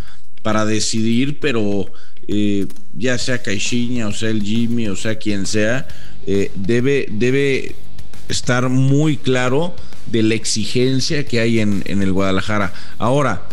para 0.43 0.67
decidir, 0.67 1.39
pero 1.41 1.91
eh, 2.27 2.67
ya 2.93 3.17
sea 3.17 3.43
Caixinha, 3.43 4.09
o 4.09 4.13
sea 4.13 4.29
el 4.29 4.43
Jimmy, 4.43 4.89
o 4.89 4.97
sea 4.97 5.17
quien 5.17 5.47
sea, 5.47 5.89
eh, 6.31 6.51
debe, 6.55 7.07
debe 7.11 7.75
estar 8.29 8.69
muy 8.69 9.17
claro 9.17 9.75
de 10.05 10.23
la 10.23 10.35
exigencia 10.35 11.25
que 11.25 11.41
hay 11.41 11.59
en, 11.59 11.83
en 11.87 12.03
el 12.03 12.13
Guadalajara. 12.13 12.75
Ahora, 12.99 13.45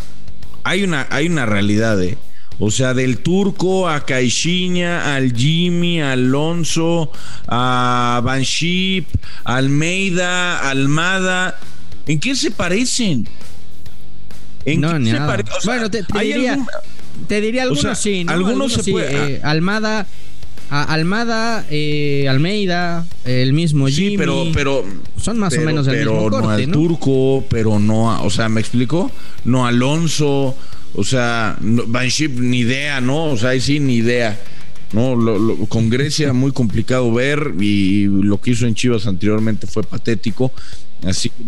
hay 0.66 0.84
una, 0.84 1.08
hay 1.10 1.28
una 1.28 1.46
realidad, 1.46 2.04
¿eh? 2.04 2.18
O 2.60 2.72
sea, 2.72 2.94
del 2.94 3.20
turco 3.20 3.88
a 3.88 4.06
Caixinha, 4.06 5.16
al 5.16 5.34
Jimmy, 5.34 6.02
a 6.02 6.12
Alonso, 6.12 7.14
a 7.48 8.20
Banship, 8.26 9.06
Almeida, 9.46 10.70
Almada. 10.70 11.58
¿En 12.08 12.20
qué 12.20 12.36
se 12.36 12.52
parecen? 12.52 13.26
¿En 14.66 14.82
no, 14.82 15.00
qué 15.00 15.12
se 15.12 15.18
parecen? 15.18 15.54
bueno, 15.64 15.90
te, 15.90 16.04
diría, 16.14 16.60
te, 17.30 17.40
diría, 17.40 17.64
algunos 17.64 17.98
sí. 17.98 18.26
¿no? 18.26 18.34
Algunos, 18.34 18.74
se 18.74 18.92
puede, 18.92 19.36
eh, 19.36 19.42
Almada. 19.44 20.08
Almada, 20.70 21.66
eh, 21.70 22.28
Almeida, 22.30 23.08
el 23.24 23.54
mismo 23.54 23.88
Jimmy. 23.88 24.12
Sí, 24.12 24.18
pero, 24.18 24.46
pero 24.54 24.84
son 25.18 25.40
más 25.40 25.58
o 25.58 25.62
menos 25.62 25.88
el 25.88 26.00
mismo 26.00 26.30
corte, 26.30 26.42
no 26.42 26.50
al 26.50 26.72
turco, 26.72 27.46
pero 27.50 27.80
no, 27.80 28.24
o 28.24 28.30
sea, 28.30 28.50
me 28.50 28.62
explico, 28.62 29.12
no 29.44 29.66
Alonso, 29.66 30.56
o 30.96 31.04
sea, 31.04 31.58
Banship 31.62 32.32
ni 32.40 32.60
idea, 32.60 33.02
¿no? 33.02 33.26
O 33.26 33.38
sea, 33.38 33.50
ahí 33.50 33.62
sí 33.62 33.80
ni 33.80 33.96
idea. 33.96 34.40
No, 34.94 35.18
con 35.68 35.90
Grecia 35.90 36.32
muy 36.32 36.52
complicado 36.52 37.12
ver 37.12 37.54
y 37.60 38.06
lo 38.06 38.40
que 38.40 38.52
hizo 38.52 38.66
en 38.66 38.76
Chivas 38.76 39.08
anteriormente 39.08 39.68
fue 39.68 39.84
patético. 39.84 40.52
Así 41.04 41.30
que 41.30 41.44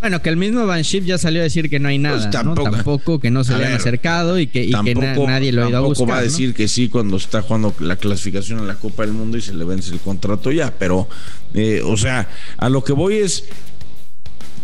bueno, 0.00 0.22
que 0.22 0.28
el 0.28 0.36
mismo 0.36 0.66
Banship 0.66 1.02
ya 1.02 1.18
salió 1.18 1.40
a 1.40 1.44
decir 1.44 1.70
que 1.70 1.78
no 1.78 1.88
hay 1.88 1.98
nada, 1.98 2.16
pues 2.16 2.30
tampoco, 2.30 2.68
¿no? 2.68 2.76
tampoco, 2.76 3.20
que 3.20 3.30
no 3.30 3.44
se 3.44 3.56
le 3.56 3.66
han 3.66 3.72
acercado 3.72 4.38
y 4.38 4.46
que, 4.46 4.68
nadie 4.68 5.52
lo 5.52 5.64
ha 5.64 5.68
ido 5.68 5.78
a 5.78 5.80
buscar. 5.80 6.10
va 6.10 6.18
a 6.18 6.22
decir 6.22 6.54
que 6.54 6.68
sí 6.68 6.88
cuando 6.88 7.16
está 7.16 7.42
jugando 7.42 7.74
la 7.80 7.96
clasificación 7.96 8.60
a 8.60 8.62
la 8.62 8.74
Copa 8.76 9.04
del 9.04 9.12
Mundo 9.12 9.36
y 9.38 9.42
se 9.42 9.54
le 9.54 9.64
vence 9.64 9.92
el 9.92 10.00
contrato 10.00 10.52
ya, 10.52 10.72
pero, 10.78 11.08
eh, 11.54 11.80
o 11.84 11.96
sea, 11.96 12.28
a 12.58 12.68
lo 12.68 12.84
que 12.84 12.92
voy 12.92 13.16
es, 13.16 13.44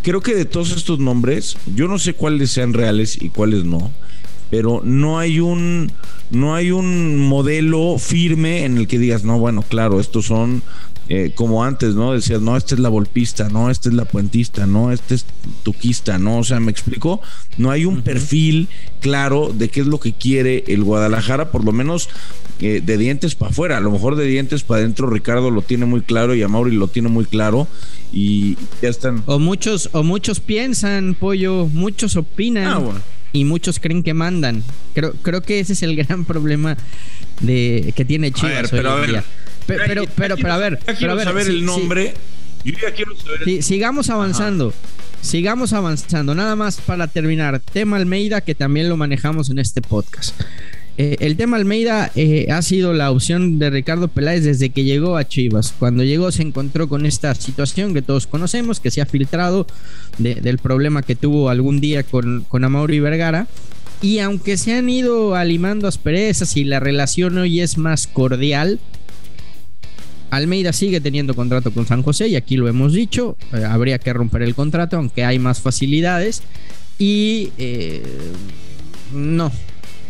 creo 0.03 0.21
que 0.21 0.35
de 0.35 0.45
todos 0.45 0.73
estos 0.73 0.99
nombres, 0.99 1.57
yo 1.75 1.89
no 1.89 1.99
sé 1.99 2.15
cuáles 2.15 2.51
sean 2.51 2.73
reales 2.73 3.21
y 3.21 3.31
cuáles 3.31 3.65
no 3.65 3.91
pero 4.53 4.83
no 4.85 5.19
hay 5.19 5.41
un 5.41 5.91
no 6.31 6.55
hay 6.55 6.73
un 6.73 7.19
modelo 7.27 7.97
firme 7.99 8.67
en 8.67 8.77
el 8.77 8.87
que 8.87 8.99
digas, 8.99 9.25
no, 9.25 9.39
bueno, 9.39 9.65
claro, 9.67 9.99
estos 9.99 10.27
son 10.27 10.63
eh, 11.09 11.33
como 11.35 11.65
antes, 11.65 11.95
¿no? 11.95 12.13
Decías, 12.13 12.43
no, 12.43 12.59
esta 12.59 12.75
es 12.75 12.81
la 12.83 12.91
volpista, 12.91 13.49
no, 13.49 13.71
esta 13.71 13.89
es 13.89 13.95
la 13.95 14.05
puentista, 14.05 14.67
no, 14.67 14.93
este 14.93 15.15
es 15.15 15.25
tuquista, 15.63 16.19
¿no? 16.19 16.37
O 16.37 16.45
sea, 16.45 16.61
¿me 16.61 16.71
explico? 16.71 17.23
No 17.57 17.71
hay 17.71 17.87
un 17.87 18.03
perfil 18.03 18.69
claro 19.01 19.51
de 19.55 19.71
qué 19.71 19.81
es 19.81 19.87
lo 19.87 19.99
que 19.99 20.13
quiere 20.13 20.65
el 20.67 20.85
Guadalajara, 20.85 21.51
por 21.51 21.65
lo 21.65 21.73
menos 21.73 22.11
eh, 22.61 22.83
de 22.85 22.99
dientes 22.99 23.35
para 23.35 23.53
afuera. 23.53 23.79
A 23.79 23.81
lo 23.81 23.91
mejor 23.91 24.17
de 24.17 24.27
dientes 24.27 24.65
para 24.65 24.81
adentro 24.81 25.09
Ricardo 25.09 25.51
lo 25.51 25.63
tiene 25.63 25.87
muy 25.87 26.03
claro 26.03 26.35
y 26.35 26.43
Amauri 26.43 26.77
lo 26.77 26.89
tiene 26.89 27.09
muy 27.09 27.25
claro 27.25 27.69
y 28.13 28.59
ya 28.83 28.91
están. 28.91 29.23
O 29.25 29.39
muchos, 29.39 29.89
o 29.93 30.03
muchos 30.03 30.41
piensan, 30.41 31.15
pollo, 31.15 31.69
muchos 31.73 32.17
opinan. 32.17 32.67
Ah, 32.67 32.79
bueno 32.79 33.01
y 33.33 33.45
muchos 33.45 33.81
creen 33.81 34.03
que 34.03 34.15
mandan. 34.15 34.63
Creo, 34.95 35.13
creo 35.23 35.43
que 35.43 35.61
ese 35.61 35.73
es 35.73 35.83
el 35.83 35.97
gran 35.97 36.25
problema 36.27 36.77
de 37.41 37.93
que 37.97 38.05
tiene 38.05 38.33
Chivas. 38.33 38.71
pero, 38.71 38.91
a 38.91 38.97
ver, 38.97 39.23
pero, 39.67 40.05
pero, 40.17 40.37
pero, 40.37 40.53
a 40.53 40.59
ver, 40.59 40.79
quiero 40.99 41.23
saber 41.23 41.47
el 41.49 41.65
nombre. 41.65 42.15
Yo 42.65 42.75
ya 42.81 42.93
quiero 42.93 43.17
saber. 43.17 43.63
sigamos 43.63 44.11
avanzando. 44.11 44.73
Sigamos 45.21 45.73
avanzando. 45.73 46.35
Nada 46.35 46.57
más 46.57 46.81
para 46.81 47.07
terminar. 47.07 47.61
Tema 47.61 47.97
Almeida, 47.97 48.41
que 48.41 48.55
también 48.55 48.89
lo 48.89 48.97
manejamos 48.97 49.51
en 49.51 49.59
este 49.59 49.81
podcast. 49.81 50.35
Eh, 50.99 51.17
el 51.21 51.37
tema 51.37 51.57
Almeida 51.57 52.11
eh, 52.17 52.49
ha 52.51 52.61
sido 52.61 52.93
la 52.93 53.11
opción 53.11 53.59
de 53.59 53.71
Ricardo 53.71 54.09
Peláez 54.09 54.45
desde 54.45 54.71
que 54.71 54.85
llegó 54.85 55.17
a 55.17 55.27
Chivas. 55.27 55.75
Cuando 55.79 56.05
llegó 56.05 56.31
se 56.31 56.43
encontró 56.43 56.89
con 56.89 57.07
esta 57.07 57.35
situación 57.35 57.95
que 57.95 58.03
todos 58.03 58.27
conocemos, 58.27 58.79
que 58.79 58.91
se 58.91 59.01
ha 59.01 59.07
filtrado 59.07 59.67
del 60.19 60.59
problema 60.59 61.03
que 61.03 61.17
tuvo 61.17 61.49
algún 61.49 61.81
día 61.81 62.03
con, 62.03 62.45
con 62.49 62.65
Amaury 62.65 63.01
Vergara. 63.01 63.47
Y 64.03 64.19
aunque 64.19 64.57
se 64.57 64.75
han 64.75 64.91
ido 64.91 65.35
alimando 65.35 65.89
asperezas 65.89 66.57
y 66.57 66.65
la 66.65 66.81
relación 66.81 67.39
hoy 67.39 67.61
es 67.61 67.79
más 67.79 68.07
cordial, 68.07 68.79
Almeida 70.31 70.73
sigue 70.73 71.01
teniendo 71.01 71.35
contrato 71.35 71.73
con 71.73 71.87
San 71.87 72.03
José 72.03 72.29
y 72.29 72.37
aquí 72.37 72.57
lo 72.57 72.69
hemos 72.69 72.93
dicho, 72.93 73.37
eh, 73.53 73.65
habría 73.65 73.99
que 73.99 74.13
romper 74.13 74.43
el 74.43 74.55
contrato 74.55 74.97
aunque 74.97 75.25
hay 75.25 75.39
más 75.39 75.61
facilidades 75.61 76.43
y 76.99 77.51
no, 79.13 79.51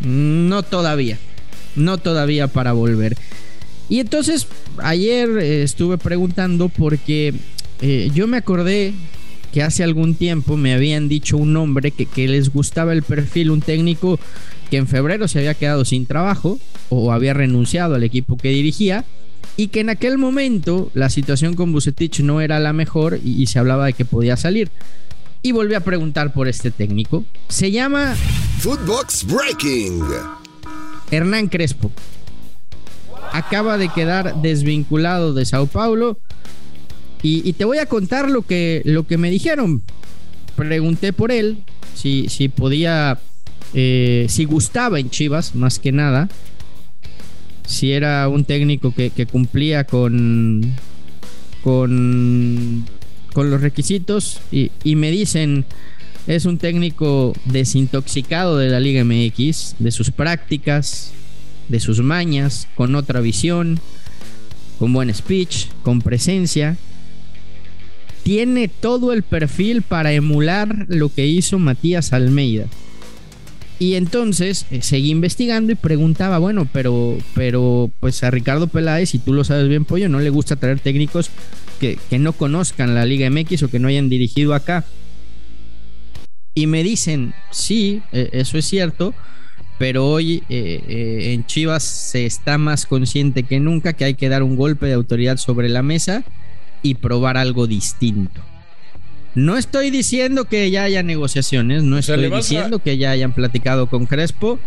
no 0.05 0.63
todavía. 0.63 1.19
No 1.77 1.99
todavía 1.99 2.49
para 2.49 2.73
volver. 2.73 3.17
Y 3.89 4.01
entonces 4.01 4.47
ayer 4.79 5.29
eh, 5.39 5.63
estuve 5.63 5.99
preguntando 5.99 6.69
porque 6.69 7.35
eh, 7.81 8.11
yo 8.15 8.27
me 8.27 8.37
acordé 8.37 8.95
que 9.53 9.63
hace 9.63 9.85
algún 9.85 10.15
tiempo 10.15 10.57
me 10.57 10.73
habían 10.73 11.09
dicho 11.09 11.37
un 11.37 11.53
nombre 11.53 11.91
que, 11.91 12.29
les 12.29 12.51
gustaba 12.51 12.93
el 12.93 13.03
perfil, 13.03 13.51
un 13.51 13.61
técnico 13.61 14.19
que 14.71 14.79
en 14.79 14.87
febrero 14.87 15.29
se 15.29 15.41
había 15.41 15.55
quedado 15.55 15.85
sin 15.85 16.07
trabajo 16.07 16.59
o 16.89 17.13
había 17.13 17.35
renunciado 17.35 17.95
al 17.95 18.03
equipo 18.03 18.39
que 18.39 18.49
dirigía 18.49 19.05
y 19.59 19.69
que 19.69 19.81
en 19.81 19.91
aquel 19.91 20.17
momento 20.17 20.91
la 20.95 21.11
situación 21.11 21.55
con 21.55 21.73
Bucetich 21.73 22.21
no 22.21 22.41
era 22.41 22.59
la 22.61 22.73
mejor 22.73 23.21
y 23.23 23.47
se 23.47 23.59
hablaba 23.59 23.87
de 23.87 23.93
que 23.93 24.07
podía 24.07 24.39
salir 24.39 24.71
y 25.43 25.53
volví 25.53 25.75
a 25.75 25.81
preguntar 25.81 26.33
por 26.33 26.49
este 26.49 26.71
técnico. 26.71 27.25
Se 27.49 27.71
llama 27.71 28.15
Footbox 28.61 29.27
Breaking. 29.27 30.03
Hernán 31.11 31.49
Crespo. 31.49 31.91
Acaba 33.33 33.77
de 33.77 33.89
quedar 33.89 34.41
desvinculado 34.41 35.35
de 35.35 35.45
Sao 35.45 35.67
Paulo. 35.67 36.19
Y, 37.25 37.53
te 37.53 37.65
voy 37.65 37.79
a 37.79 37.87
contar 37.87 38.29
lo 38.29 38.43
que, 38.43 38.83
lo 38.85 39.07
que 39.07 39.17
me 39.17 39.31
dijeron. 39.31 39.83
Pregunté 40.57 41.13
por 41.13 41.31
él 41.31 41.63
si, 41.95 42.29
si 42.29 42.49
podía, 42.49 43.21
eh, 43.75 44.27
si 44.29 44.45
gustaba 44.45 44.99
en 44.99 45.09
Chivas, 45.09 45.55
más 45.55 45.79
que 45.79 45.93
nada. 45.93 46.29
Si 47.65 47.93
era 47.93 48.29
un 48.29 48.45
técnico 48.45 48.93
que, 48.93 49.11
que 49.11 49.27
cumplía 49.27 49.85
con, 49.85 50.75
con 51.63 52.85
con 53.33 53.51
los 53.51 53.61
requisitos 53.61 54.41
y, 54.51 54.71
me 54.97 55.11
dicen 55.11 55.65
es 56.27 56.45
un 56.45 56.59
técnico 56.59 57.33
desintoxicado 57.47 58.57
de 58.57 58.69
la 58.69 58.79
Liga 58.79 59.05
MX, 59.05 59.77
de 59.81 59.91
sus 59.91 60.13
prácticas, 60.13 61.13
de 61.69 61.81
sus 61.81 62.01
mañas, 62.01 62.69
con 62.77 62.95
otra 62.95 63.21
visión, 63.21 63.81
con 64.79 64.93
buen 64.93 65.13
speech, 65.13 65.67
con 65.83 66.01
presencia. 66.01 66.77
Tiene 68.23 68.69
todo 68.69 69.13
el 69.13 69.25
perfil 69.25 69.83
para 69.83 70.13
emular 70.13 70.87
lo 70.89 71.13
que 71.13 71.27
hizo 71.27 71.59
Matías 71.59 72.13
Almeida. 72.13 72.67
Y 73.81 73.97
entonces 73.97 74.67
eh, 74.71 74.81
seguí 74.81 75.11
investigando 75.11 75.73
y 75.73 75.75
preguntaba, 75.75 76.39
bueno, 76.39 76.69
pero, 76.73 77.19
pero 77.35 77.91
pues 77.99 78.23
a 78.23 78.31
Ricardo 78.31 78.69
Peláez, 78.69 79.11
si 79.11 79.19
tú 79.19 79.33
lo 79.33 79.43
sabes 79.43 79.69
bien, 79.69 79.85
pollo, 79.85 80.09
no 80.09 80.21
le 80.21 80.31
gusta 80.31 80.55
traer 80.55 80.79
técnicos 80.79 81.31
que, 81.83 82.19
no 82.19 82.33
conozcan 82.33 82.95
la 82.95 83.05
Liga 83.05 83.29
MX 83.29 83.65
o 83.65 83.71
que 83.71 83.81
no 83.81 83.89
hayan 83.89 84.09
dirigido 84.09 84.55
acá. 84.55 84.85
Y 86.55 86.67
me 86.67 86.85
dicen, 86.85 87.35
sí, 87.51 88.03
e, 88.13 88.31
eso 88.33 88.59
es 88.59 88.67
cierto, 88.67 89.15
pero 89.79 90.07
hoy 90.07 90.45
eh, 90.49 90.83
eh, 90.87 91.33
en 91.33 91.45
Chivas 91.47 91.83
se 91.83 92.25
está 92.25 92.57
más 92.59 92.87
consciente 92.87 93.43
que 93.43 93.59
nunca 93.59 93.95
que 93.95 94.05
hay 94.05 94.15
que 94.15 94.29
dar 94.29 94.43
un 94.43 94.57
golpe 94.57 94.87
de 94.87 94.93
autoridad 94.93 95.39
sobre 95.39 95.69
la 95.69 95.83
mesa 95.83 96.23
y 96.83 96.95
probar 96.95 97.37
algo 97.37 97.67
distinto. 97.67 98.41
No 99.35 99.57
estoy 99.57 99.91
diciendo 99.91 100.45
que 100.45 100.71
ya 100.71 100.85
haya 100.85 101.03
negociaciones, 101.03 101.83
no 101.83 101.99
estoy 101.99 102.31
diciendo 102.31 102.81
que 102.81 102.99
ya 102.99 103.11
hayan 103.11 103.33
platicado 103.33 103.89
con 103.89 104.05
Crespo, 104.07 104.59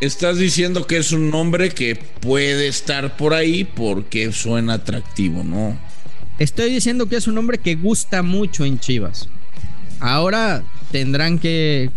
estás 0.00 0.38
diciendo 0.38 0.86
que 0.86 0.98
es 0.98 1.12
un 1.12 1.30
nombre 1.30 1.70
que 1.70 1.96
puede 1.96 2.68
estar 2.68 3.16
por 3.16 3.34
ahí 3.34 3.64
porque 3.64 4.32
suena 4.32 4.74
atractivo, 4.74 5.44
¿no? 5.44 5.78
Estoy 6.38 6.70
diciendo 6.70 7.06
que 7.06 7.16
es 7.16 7.26
un 7.26 7.34
nombre 7.34 7.58
que 7.58 7.74
gusta 7.74 8.22
mucho 8.22 8.64
en 8.64 8.78
Chivas. 8.78 9.28
Ahora 10.00 10.62
tendrán 10.90 11.38
que 11.38 11.90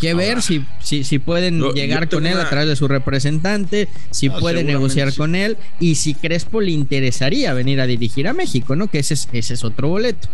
que 0.00 0.14
ver 0.14 0.42
si, 0.42 0.64
si, 0.80 1.04
si 1.04 1.18
pueden 1.18 1.60
llegar 1.72 2.08
con 2.08 2.26
él 2.26 2.38
a 2.38 2.48
través 2.48 2.68
de 2.68 2.76
su 2.76 2.88
representante, 2.88 3.88
si 4.10 4.30
puede 4.30 4.64
negociar 4.64 5.12
con 5.14 5.34
él 5.34 5.56
y 5.80 5.96
si 5.96 6.14
Crespo 6.14 6.60
le 6.60 6.70
interesaría 6.70 7.52
venir 7.52 7.80
a 7.80 7.86
dirigir 7.86 8.28
a 8.28 8.32
México, 8.32 8.76
¿no? 8.76 8.88
Que 8.88 9.00
ese 9.00 9.14
es, 9.14 9.28
ese 9.32 9.54
es 9.54 9.64
otro 9.64 9.88
boleto. 9.88 10.28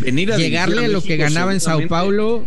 Venir 0.00 0.32
a 0.32 0.36
Llegarle 0.36 0.84
a, 0.84 0.88
lo 0.88 1.02
que 1.02 1.16
ganaba 1.16 1.52
en 1.52 1.60
Sao 1.60 1.86
Paulo. 1.88 2.46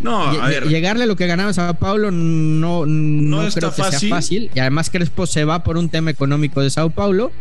No, 0.00 0.22
a 0.22 0.48
ver. 0.48 0.68
Llegarle 0.68 1.04
a 1.04 1.06
lo 1.06 1.16
que 1.16 1.26
ganaba 1.26 1.52
Sao 1.52 1.74
Paulo 1.74 2.10
no, 2.10 2.86
no, 2.86 3.48
creo 3.50 3.74
que 3.74 3.82
sea 3.82 4.08
fácil. 4.08 4.50
Y 4.54 4.58
además 4.60 4.90
Crespo 4.90 5.26
se 5.26 5.44
va 5.44 5.62
por 5.62 5.76
un 5.76 5.88
tema 5.88 6.10
económico 6.10 6.60
de 6.62 6.70
Sao 6.70 6.90
Paulo. 6.90 7.32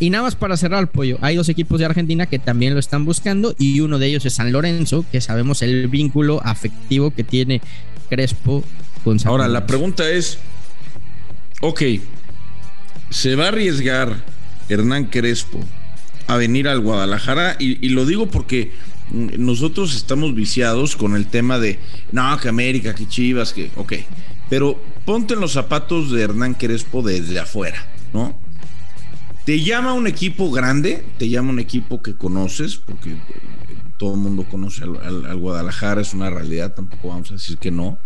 Y 0.00 0.08
nada 0.08 0.24
más 0.24 0.34
para 0.34 0.56
cerrar 0.56 0.80
el 0.80 0.86
pollo, 0.86 1.18
hay 1.20 1.36
dos 1.36 1.50
equipos 1.50 1.78
de 1.78 1.84
Argentina 1.84 2.24
que 2.24 2.38
también 2.38 2.72
lo 2.72 2.80
están 2.80 3.04
buscando 3.04 3.54
y 3.58 3.80
uno 3.80 3.98
de 3.98 4.06
ellos 4.06 4.24
es 4.24 4.32
San 4.32 4.50
Lorenzo, 4.50 5.04
que 5.12 5.20
sabemos 5.20 5.60
el 5.60 5.88
vínculo 5.88 6.40
afectivo 6.42 7.10
que 7.10 7.22
tiene 7.22 7.60
Crespo 8.08 8.64
con 9.04 9.18
San 9.18 9.30
Ahora, 9.30 9.46
la 9.46 9.66
pregunta 9.66 10.08
es, 10.08 10.38
ok, 11.60 11.82
¿se 13.10 13.36
va 13.36 13.44
a 13.44 13.48
arriesgar 13.48 14.24
Hernán 14.70 15.04
Crespo 15.04 15.60
a 16.26 16.38
venir 16.38 16.66
al 16.66 16.80
Guadalajara? 16.80 17.56
Y, 17.58 17.84
y 17.86 17.90
lo 17.90 18.06
digo 18.06 18.26
porque 18.26 18.72
nosotros 19.12 19.94
estamos 19.94 20.34
viciados 20.34 20.96
con 20.96 21.16
el 21.16 21.26
tema 21.26 21.58
de, 21.58 21.78
no, 22.12 22.36
que 22.38 22.48
América, 22.48 22.94
que 22.94 23.08
Chivas, 23.08 23.52
que, 23.52 23.70
ok, 23.76 23.94
pero 24.48 24.80
ponte 25.04 25.34
en 25.34 25.40
los 25.40 25.52
zapatos 25.52 26.10
de 26.10 26.22
Hernán 26.22 26.54
Crespo 26.54 27.02
desde 27.02 27.38
afuera, 27.38 27.86
¿no? 28.12 28.38
Te 29.44 29.60
llama 29.60 29.94
un 29.94 30.06
equipo 30.06 30.50
grande, 30.50 31.04
te 31.18 31.28
llama 31.28 31.50
un 31.50 31.60
equipo 31.60 32.02
que 32.02 32.14
conoces, 32.14 32.76
porque 32.76 33.10
eh, 33.12 33.18
todo 33.98 34.14
el 34.14 34.20
mundo 34.20 34.44
conoce 34.44 34.84
al, 34.84 35.36
Guadalajara, 35.36 36.02
es 36.02 36.14
una 36.14 36.30
realidad, 36.30 36.74
tampoco 36.74 37.08
vamos 37.08 37.30
a 37.30 37.34
decir 37.34 37.58
que 37.58 37.70
no. 37.70 37.98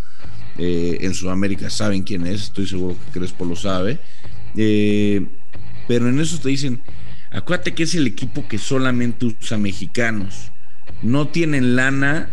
Eh, 0.56 0.98
en 1.00 1.12
Sudamérica 1.14 1.68
saben 1.70 2.02
quién 2.04 2.26
es, 2.26 2.44
estoy 2.44 2.66
seguro 2.66 2.96
que 2.96 3.18
Crespo 3.18 3.44
lo 3.44 3.56
sabe. 3.56 4.00
Eh, 4.56 5.26
pero 5.88 6.08
en 6.08 6.20
eso 6.20 6.38
te 6.38 6.48
dicen, 6.48 6.82
acuérdate 7.30 7.74
que 7.74 7.82
es 7.82 7.94
el 7.94 8.06
equipo 8.06 8.46
que 8.46 8.58
solamente 8.58 9.26
usa 9.26 9.58
mexicanos. 9.58 10.52
No 11.04 11.28
tienen 11.28 11.76
lana, 11.76 12.28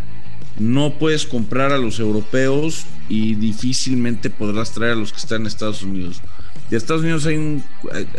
no 0.57 0.97
puedes 0.97 1.27
comprar 1.27 1.71
a 1.71 1.77
los 1.77 1.99
europeos 1.99 2.87
y 3.07 3.35
difícilmente 3.35 4.31
podrás 4.31 4.71
traer 4.71 4.93
a 4.93 4.95
los 4.95 5.13
que 5.13 5.19
están 5.19 5.41
en 5.41 5.47
Estados 5.47 5.83
Unidos 5.83 6.21
de 6.71 6.77
Estados 6.77 7.01
Unidos 7.01 7.25
hay 7.25 7.35
un, 7.35 7.63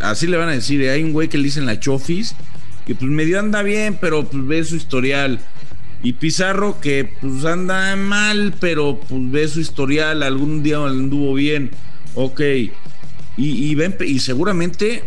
así 0.03 0.27
le 0.27 0.37
van 0.37 0.51
a 0.51 0.53
decir, 0.53 0.89
hay 0.89 1.03
un 1.03 1.13
güey 1.13 1.29
que 1.29 1.39
le 1.39 1.45
dicen 1.45 1.65
la 1.65 1.81
Chofis, 1.81 2.35
que 2.87 2.95
pues 2.95 3.11
medio 3.11 3.41
anda 3.41 3.63
bien, 3.63 3.97
pero 3.99 4.29
pues 4.29 4.47
ve 4.47 4.63
su 4.63 4.77
historial. 4.77 5.41
Y 6.03 6.15
Pizarro 6.15 6.79
que 6.79 7.17
pues 7.21 7.45
anda 7.47 7.97
mal, 7.97 8.55
pero 8.61 9.01
pues 9.01 9.31
ve 9.31 9.49
su 9.49 9.61
historial, 9.61 10.23
algún 10.23 10.63
día 10.63 10.77
anduvo 10.85 11.33
bien. 11.33 11.71
Ok. 12.15 12.43
Y, 13.39 13.75
ven, 13.75 13.97
y 14.07 14.19
seguramente, 14.19 15.05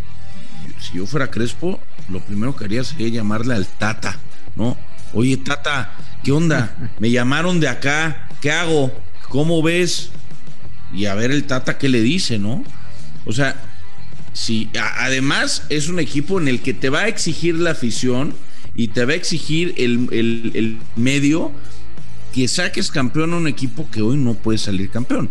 si 0.79 0.97
yo 0.97 1.05
fuera 1.05 1.29
Crespo, 1.29 1.79
lo 2.09 2.21
primero 2.21 2.55
que 2.55 2.65
haría 2.65 2.83
sería 2.83 3.09
llamarle 3.09 3.53
al 3.53 3.67
Tata, 3.67 4.17
¿no? 4.55 4.75
Oye, 5.15 5.37
Tata, 5.37 5.95
¿qué 6.25 6.33
onda? 6.33 6.91
Me 6.99 7.09
llamaron 7.09 7.61
de 7.61 7.69
acá, 7.69 8.27
¿qué 8.41 8.51
hago? 8.51 8.91
¿Cómo 9.29 9.63
ves? 9.63 10.09
Y 10.93 11.05
a 11.05 11.15
ver 11.15 11.31
el 11.31 11.45
Tata 11.45 11.77
qué 11.77 11.87
le 11.87 12.01
dice, 12.01 12.37
¿no? 12.37 12.65
O 13.23 13.31
sea, 13.31 13.55
si 14.33 14.69
además 14.99 15.63
es 15.69 15.87
un 15.87 15.99
equipo 15.99 16.37
en 16.41 16.49
el 16.49 16.59
que 16.59 16.73
te 16.73 16.89
va 16.89 17.03
a 17.03 17.07
exigir 17.07 17.55
la 17.55 17.71
afición 17.71 18.33
y 18.75 18.89
te 18.89 19.05
va 19.05 19.13
a 19.13 19.15
exigir 19.15 19.73
el, 19.77 20.79
medio 20.97 21.53
que 22.33 22.49
saques 22.49 22.91
campeón 22.91 23.31
a 23.31 23.37
un 23.37 23.47
equipo 23.47 23.89
que 23.89 24.01
hoy 24.01 24.17
no 24.17 24.33
puede 24.33 24.57
salir 24.57 24.89
campeón, 24.89 25.29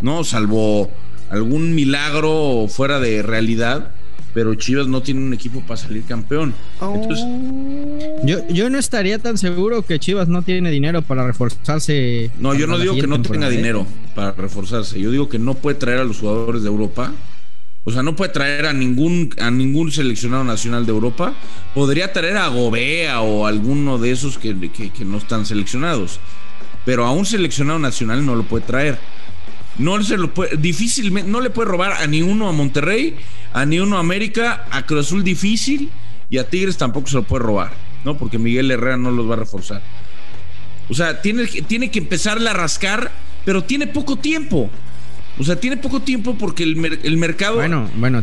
¿no? 0.00 0.24
Salvo 0.24 0.90
algún 1.28 1.74
milagro 1.74 2.68
fuera 2.70 3.00
de 3.00 3.20
realidad, 3.20 3.92
pero 4.36 4.54
Chivas 4.54 4.86
no 4.86 5.00
tiene 5.00 5.24
un 5.24 5.32
equipo 5.32 5.62
para 5.62 5.78
salir 5.78 6.04
campeón. 6.04 6.52
Entonces, 6.78 7.24
yo, 8.22 8.46
yo 8.48 8.68
no 8.68 8.78
estaría 8.78 9.18
tan 9.18 9.38
seguro 9.38 9.80
que 9.80 9.98
Chivas 9.98 10.28
no 10.28 10.42
tiene 10.42 10.70
dinero 10.70 11.00
para 11.00 11.26
reforzarse. 11.26 12.30
No, 12.38 12.52
yo 12.54 12.66
no 12.66 12.78
digo 12.78 12.94
que 12.96 13.06
no 13.06 13.22
tenga 13.22 13.48
¿eh? 13.48 13.52
dinero 13.52 13.86
para 14.14 14.32
reforzarse, 14.32 15.00
yo 15.00 15.10
digo 15.10 15.30
que 15.30 15.38
no 15.38 15.54
puede 15.54 15.78
traer 15.78 16.00
a 16.00 16.04
los 16.04 16.18
jugadores 16.18 16.60
de 16.60 16.68
Europa 16.68 17.14
o 17.84 17.92
sea, 17.92 18.02
no 18.02 18.14
puede 18.14 18.30
traer 18.30 18.66
a 18.66 18.74
ningún, 18.74 19.30
a 19.40 19.50
ningún 19.50 19.90
seleccionado 19.90 20.44
nacional 20.44 20.84
de 20.84 20.92
Europa. 20.92 21.32
Podría 21.72 22.12
traer 22.12 22.36
a 22.36 22.48
Gobea 22.48 23.22
o 23.22 23.46
alguno 23.46 23.96
de 23.96 24.10
esos 24.10 24.36
que, 24.36 24.52
no 25.06 25.16
están 25.16 25.46
seleccionados. 25.46 26.20
Pero 26.84 27.06
a 27.06 27.12
un 27.12 27.24
seleccionado 27.24 27.78
nacional 27.78 28.26
no 28.26 28.34
lo 28.34 28.42
puede 28.42 28.66
traer. 28.66 28.98
No 29.78 30.02
se 30.02 30.18
lo 30.18 30.34
puede, 30.34 30.58
difícilmente, 30.58 31.30
no 31.30 31.40
le 31.40 31.48
puede 31.48 31.70
robar 31.70 31.92
a 31.92 32.06
ni 32.06 32.22
uno 32.22 32.48
a 32.48 32.52
Monterrey, 32.52 33.16
a 33.56 33.64
ni 33.64 33.78
uno 33.78 33.96
América, 33.96 34.66
a 34.70 34.84
Cruz 34.84 35.06
Azul 35.06 35.24
difícil 35.24 35.90
y 36.28 36.36
a 36.36 36.46
Tigres 36.46 36.76
tampoco 36.76 37.06
se 37.08 37.14
lo 37.14 37.22
puede 37.22 37.42
robar, 37.42 37.72
¿no? 38.04 38.18
Porque 38.18 38.38
Miguel 38.38 38.70
Herrera 38.70 38.98
no 38.98 39.10
los 39.10 39.28
va 39.30 39.32
a 39.32 39.38
reforzar. 39.38 39.80
O 40.90 40.94
sea, 40.94 41.22
tiene, 41.22 41.46
tiene 41.46 41.90
que 41.90 42.00
empezarle 42.00 42.50
a 42.50 42.52
rascar, 42.52 43.10
pero 43.46 43.64
tiene 43.64 43.86
poco 43.86 44.16
tiempo. 44.16 44.68
O 45.38 45.42
sea, 45.42 45.56
tiene 45.56 45.78
poco 45.78 46.00
tiempo 46.00 46.36
porque 46.38 46.64
el, 46.64 47.16
mercado. 47.16 47.54
Bueno, 47.54 47.90
bueno, 47.96 48.22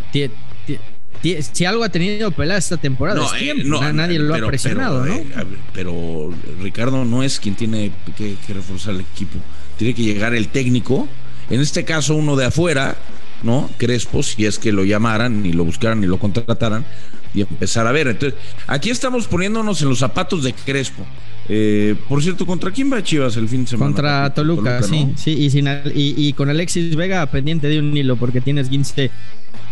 si 1.51 1.65
algo 1.65 1.83
ha 1.83 1.89
tenido 1.89 2.29
pelada 2.29 2.59
esta 2.59 2.77
temporada, 2.77 3.19
no, 3.19 3.35
eh, 3.35 3.91
nadie 3.91 4.19
lo 4.19 4.35
ha 4.35 4.47
presionado, 4.47 5.03
¿no? 5.03 5.15
Eh, 5.15 5.25
pero 5.73 6.31
Ricardo 6.61 7.05
no 7.05 7.23
es 7.23 7.39
quien 7.39 7.55
tiene 7.55 7.91
que, 8.15 8.37
reforzar 8.49 8.93
el 8.93 9.01
equipo. 9.01 9.39
Tiene 9.79 9.95
que 9.95 10.03
llegar 10.03 10.35
el 10.35 10.49
técnico, 10.49 11.07
en 11.49 11.59
este 11.59 11.85
caso 11.85 12.13
uno 12.13 12.35
de 12.35 12.45
afuera, 12.45 12.95
¿no? 13.43 13.69
Crespo, 13.77 14.23
si 14.23 14.45
es 14.45 14.57
que 14.57 14.71
lo 14.71 14.83
llamaran, 14.83 15.45
y 15.45 15.53
lo 15.53 15.65
buscaran, 15.65 16.03
y 16.03 16.07
lo 16.07 16.17
contrataran, 16.17 16.85
y 17.33 17.41
empezar 17.41 17.85
a 17.87 17.91
ver. 17.91 18.07
Entonces, 18.07 18.39
aquí 18.67 18.89
estamos 18.89 19.27
poniéndonos 19.27 19.81
en 19.81 19.89
los 19.89 19.99
zapatos 19.99 20.43
de 20.43 20.53
Crespo. 20.53 21.05
Eh, 21.49 21.95
por 22.07 22.23
cierto, 22.23 22.45
¿contra 22.45 22.71
quién 22.71 22.91
va 22.91 23.03
Chivas 23.03 23.35
el 23.35 23.49
fin 23.49 23.65
de 23.65 23.71
semana? 23.71 23.91
Contra 23.91 24.33
Toluca, 24.33 24.81
sí, 24.81 25.13
sí, 25.17 25.49
y, 25.93 26.33
con 26.33 26.49
Alexis 26.49 26.95
Vega 26.95 27.25
pendiente 27.25 27.67
de 27.67 27.79
un 27.79 27.95
hilo 27.95 28.15
porque 28.15 28.39
tienes 28.39 28.69
15 28.69 29.11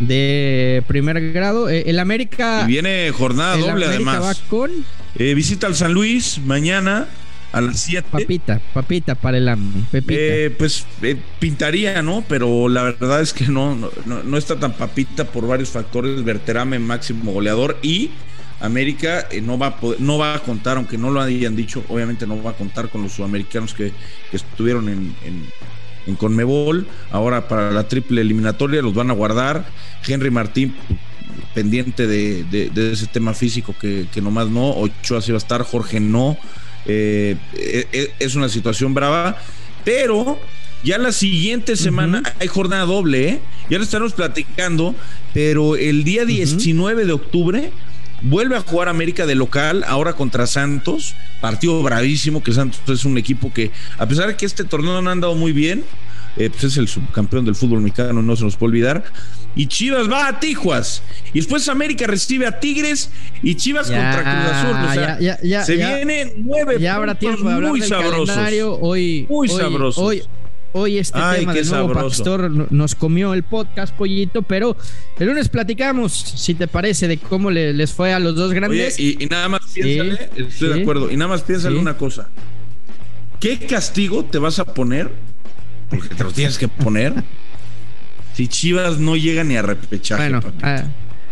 de 0.01 0.83
primer 0.87 1.31
grado. 1.31 1.69
Eh, 1.69 1.83
el 1.87 1.99
América. 1.99 2.65
viene 2.65 3.11
jornada 3.11 3.55
doble 3.55 3.85
además. 3.85 4.43
Eh, 5.15 5.33
visita 5.33 5.67
al 5.67 5.75
San 5.75 5.93
Luis 5.93 6.39
mañana 6.45 7.07
a 7.51 7.61
las 7.61 7.79
7. 7.79 8.07
Papita, 8.11 8.61
papita 8.73 9.15
para 9.15 9.37
el 9.37 9.47
AME. 9.47 9.85
pues 10.57 10.85
pintaría, 11.39 12.01
¿no? 12.01 12.23
Pero 12.27 12.69
la 12.69 12.83
verdad 12.83 13.21
es 13.21 13.33
que 13.33 13.47
no, 13.47 13.75
no, 13.75 14.23
no, 14.23 14.37
está 14.37 14.59
tan 14.59 14.73
papita 14.73 15.25
por 15.25 15.47
varios 15.47 15.69
factores. 15.69 16.23
Verterame 16.23 16.79
máximo 16.79 17.31
goleador 17.31 17.77
y 17.81 18.11
América 18.59 19.27
eh, 19.31 19.41
no, 19.41 19.57
va 19.57 19.67
a 19.67 19.75
no 19.99 20.17
va 20.17 20.35
a 20.35 20.39
contar, 20.39 20.77
aunque 20.77 20.97
no 20.97 21.09
lo 21.11 21.21
hayan 21.21 21.55
dicho, 21.55 21.83
obviamente 21.89 22.27
no 22.27 22.41
va 22.41 22.51
a 22.51 22.55
contar 22.55 22.89
con 22.89 23.01
los 23.01 23.13
sudamericanos 23.13 23.73
que, 23.73 23.91
estuvieron 24.31 24.87
en, 24.89 25.15
en, 25.25 26.15
Conmebol. 26.15 26.87
Ahora 27.11 27.47
para 27.47 27.71
la 27.71 27.87
triple 27.87 28.21
eliminatoria 28.21 28.81
los 28.81 28.93
van 28.93 29.11
a 29.11 29.13
guardar. 29.13 29.65
Henry 30.05 30.29
Martín 30.29 30.75
pendiente 31.53 32.07
de, 32.07 32.91
ese 32.91 33.07
tema 33.07 33.33
físico 33.33 33.75
que, 33.79 34.07
nomás 34.21 34.49
no. 34.49 34.71
Ochoa 34.71 35.21
sí 35.21 35.31
va 35.31 35.37
a 35.37 35.39
estar, 35.39 35.63
Jorge 35.63 35.99
no. 35.99 36.37
Eh, 36.85 37.37
eh, 37.53 38.13
es 38.19 38.35
una 38.35 38.49
situación 38.49 38.93
brava, 38.93 39.37
pero 39.83 40.39
ya 40.83 40.97
la 40.97 41.11
siguiente 41.11 41.75
semana 41.75 42.23
hay 42.39 42.47
jornada 42.47 42.85
doble, 42.85 43.39
ya 43.69 43.77
lo 43.77 43.83
estaremos 43.83 44.13
platicando, 44.13 44.95
pero 45.33 45.75
el 45.75 46.03
día 46.03 46.25
19 46.25 47.05
de 47.05 47.13
octubre 47.13 47.71
Vuelve 48.23 48.55
a 48.55 48.61
jugar 48.61 48.87
América 48.87 49.25
de 49.25 49.33
local, 49.33 49.83
ahora 49.87 50.13
contra 50.13 50.45
Santos. 50.45 51.15
Partido 51.39 51.81
bravísimo, 51.81 52.43
que 52.43 52.51
Santos 52.51 52.81
es 52.87 53.03
un 53.03 53.17
equipo 53.17 53.51
que, 53.51 53.71
a 53.97 54.07
pesar 54.07 54.27
de 54.27 54.37
que 54.37 54.45
este 54.45 54.63
torneo 54.63 55.01
no 55.01 55.09
ha 55.09 55.13
andado 55.13 55.33
muy 55.33 55.51
bien, 55.51 55.83
eh, 56.37 56.49
pues 56.49 56.63
es 56.63 56.77
el 56.77 56.87
subcampeón 56.87 57.45
del 57.45 57.55
fútbol 57.55 57.81
mexicano, 57.81 58.21
no 58.21 58.35
se 58.35 58.43
nos 58.43 58.55
puede 58.55 58.71
olvidar. 58.71 59.03
Y 59.55 59.67
Chivas 59.67 60.09
va 60.09 60.27
a 60.27 60.39
Tijuas. 60.39 61.03
Y 61.33 61.39
después 61.39 61.67
América 61.67 62.07
recibe 62.07 62.47
a 62.47 62.59
Tigres 62.59 63.09
y 63.43 63.55
Chivas 63.55 63.87
contra 63.87 64.23
Cruz 64.23 64.53
Azul. 64.53 64.75
O 64.89 64.93
sea, 64.93 65.65
se 65.65 65.75
vienen 65.75 66.33
nueve 66.37 66.77
ya 66.79 66.95
habrá 66.95 67.15
tiempo 67.15 67.49
de 67.49 67.55
muy 67.59 67.81
sabrosos. 67.81 68.37
Hoy, 68.79 69.25
muy 69.29 69.49
sabrosos. 69.49 69.97
Hoy, 70.03 70.23
Hoy 70.73 70.99
este 70.99 71.19
tema 71.19 71.53
del 71.53 71.67
nuevo 71.67 71.93
pastor 71.93 72.71
nos 72.71 72.95
comió 72.95 73.33
el 73.33 73.43
podcast, 73.43 73.93
pollito, 73.93 74.41
pero 74.41 74.77
el 75.19 75.27
lunes 75.27 75.49
platicamos, 75.49 76.13
si 76.13 76.53
te 76.53 76.67
parece, 76.67 77.09
de 77.09 77.17
cómo 77.17 77.51
les 77.51 77.91
fue 77.91 78.13
a 78.13 78.19
los 78.19 78.35
dos 78.35 78.53
grandes. 78.53 78.95
Oye, 78.95 79.17
y, 79.19 79.25
nada 79.25 79.49
más 79.49 79.61
piénsale, 79.73 80.29
estoy 80.37 80.69
de 80.69 80.81
acuerdo, 80.81 81.11
y 81.11 81.17
nada 81.17 81.29
más 81.29 81.41
piénsale 81.41 81.77
una 81.77 81.97
cosa. 81.97 82.29
¿Qué 83.41 83.59
castigo 83.59 84.23
te 84.23 84.37
vas 84.37 84.59
a 84.59 84.65
poner? 84.65 85.11
Porque 85.91 86.15
te 86.15 86.23
lo 86.23 86.31
tienes 86.31 86.57
que 86.57 86.67
poner. 86.67 87.13
si 88.33 88.47
Chivas 88.47 88.97
no 88.97 89.15
llega 89.15 89.43
ni 89.43 89.57
a 89.57 89.61
repechaje. 89.61 90.29
Bueno, 90.29 90.41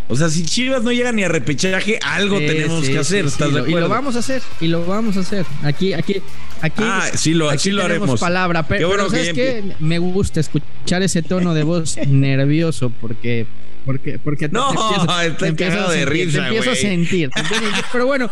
O 0.09 0.15
sea, 0.15 0.29
si 0.29 0.43
Chivas 0.43 0.83
no 0.83 0.91
llega 0.91 1.11
ni 1.13 1.23
a 1.23 1.29
repechaje, 1.29 1.97
algo 2.03 2.37
tenemos 2.37 2.87
que 2.87 2.99
hacer. 2.99 3.25
¿estás 3.25 3.53
de 3.53 3.61
acuerdo? 3.61 3.77
Y 3.77 3.81
lo 3.81 3.89
vamos 3.89 4.15
a 4.15 4.19
hacer, 4.19 4.41
y 4.59 4.67
lo 4.67 4.85
vamos 4.85 5.15
a 5.17 5.21
hacer. 5.21 5.45
Aquí, 5.63 5.93
aquí, 5.93 6.21
aquí. 6.61 6.83
Ah, 6.83 7.09
sí 7.13 7.33
lo, 7.33 7.49
aquí 7.49 7.71
lo 7.71 7.83
haremos. 7.83 8.19
palabra, 8.19 8.67
pero, 8.67 8.89
bueno 8.89 9.09
¿sabes 9.09 9.33
que 9.33 9.63
Me 9.79 9.97
gusta 9.97 10.41
escuchar 10.41 11.01
ese 11.03 11.21
tono 11.21 11.53
de 11.53 11.63
voz 11.63 11.97
nervioso 12.07 12.91
porque. 13.01 13.47
Porque, 13.85 14.19
porque 14.19 14.49
no, 14.49 14.71
te, 15.39 15.47
empiezo, 15.47 15.89
de 15.89 16.05
risa, 16.05 16.41
te 16.41 16.47
empiezo 16.47 16.71
a 16.71 16.75
sentir. 16.75 17.29
Pero 17.91 18.05
bueno, 18.05 18.29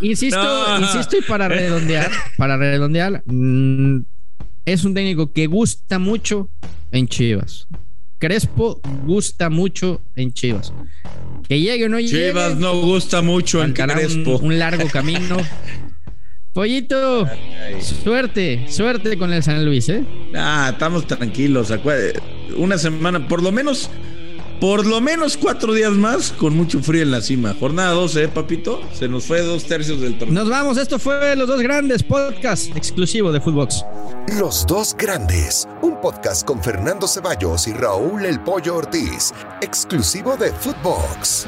insisto, 0.00 0.78
insisto 0.80 1.18
y 1.18 1.20
para 1.20 1.46
redondear, 1.46 2.10
para 2.36 2.56
redondear, 2.56 3.22
mm, 3.26 3.98
es 4.72 4.84
un 4.84 4.94
técnico 4.94 5.32
que 5.32 5.46
gusta 5.46 5.98
mucho 5.98 6.48
en 6.90 7.08
Chivas. 7.08 7.66
Crespo 8.18 8.80
gusta 9.04 9.48
mucho 9.48 10.02
en 10.16 10.32
Chivas. 10.32 10.72
Que 11.48 11.60
llegue 11.60 11.86
o 11.86 11.88
no 11.88 12.00
llegue. 12.00 12.28
Chivas 12.28 12.56
no 12.56 12.80
gusta 12.80 13.22
mucho 13.22 13.62
en 13.62 13.72
Crespo. 13.72 14.38
Un, 14.38 14.58
largo 14.58 14.88
camino. 14.88 15.36
Pollito, 16.52 17.28
suerte, 18.02 18.66
suerte 18.68 19.16
con 19.16 19.32
el 19.32 19.42
San 19.42 19.64
Luis, 19.64 19.88
¿eh? 19.88 20.04
Ah, 20.34 20.70
estamos 20.72 21.06
tranquilos. 21.06 21.72
Una 22.56 22.78
semana, 22.78 23.28
por 23.28 23.42
lo 23.42 23.52
menos 23.52 23.90
por 24.60 24.86
lo 24.86 25.00
menos 25.00 25.36
cuatro 25.36 25.72
días 25.72 25.92
más 25.92 26.32
con 26.32 26.56
mucho 26.56 26.80
frío 26.80 27.02
en 27.02 27.10
la 27.10 27.20
cima. 27.20 27.54
Jornada 27.58 27.92
12, 27.92 28.24
¿eh, 28.24 28.28
papito? 28.28 28.80
Se 28.92 29.08
nos 29.08 29.24
fue 29.24 29.42
dos 29.42 29.64
tercios 29.64 30.00
del 30.00 30.18
torneo. 30.18 30.42
Nos 30.42 30.50
vamos, 30.50 30.78
esto 30.78 30.98
fue 30.98 31.36
Los 31.36 31.48
Dos 31.48 31.60
Grandes, 31.60 32.02
podcast 32.02 32.76
exclusivo 32.76 33.32
de 33.32 33.40
Footbox. 33.40 33.84
Los 34.38 34.66
Dos 34.66 34.94
Grandes, 34.96 35.68
un 35.82 36.00
podcast 36.00 36.46
con 36.46 36.62
Fernando 36.62 37.06
Ceballos 37.06 37.66
y 37.66 37.72
Raúl 37.72 38.24
El 38.24 38.40
Pollo 38.40 38.76
Ortiz, 38.76 39.32
exclusivo 39.60 40.36
de 40.36 40.52
Footbox. 40.52 41.46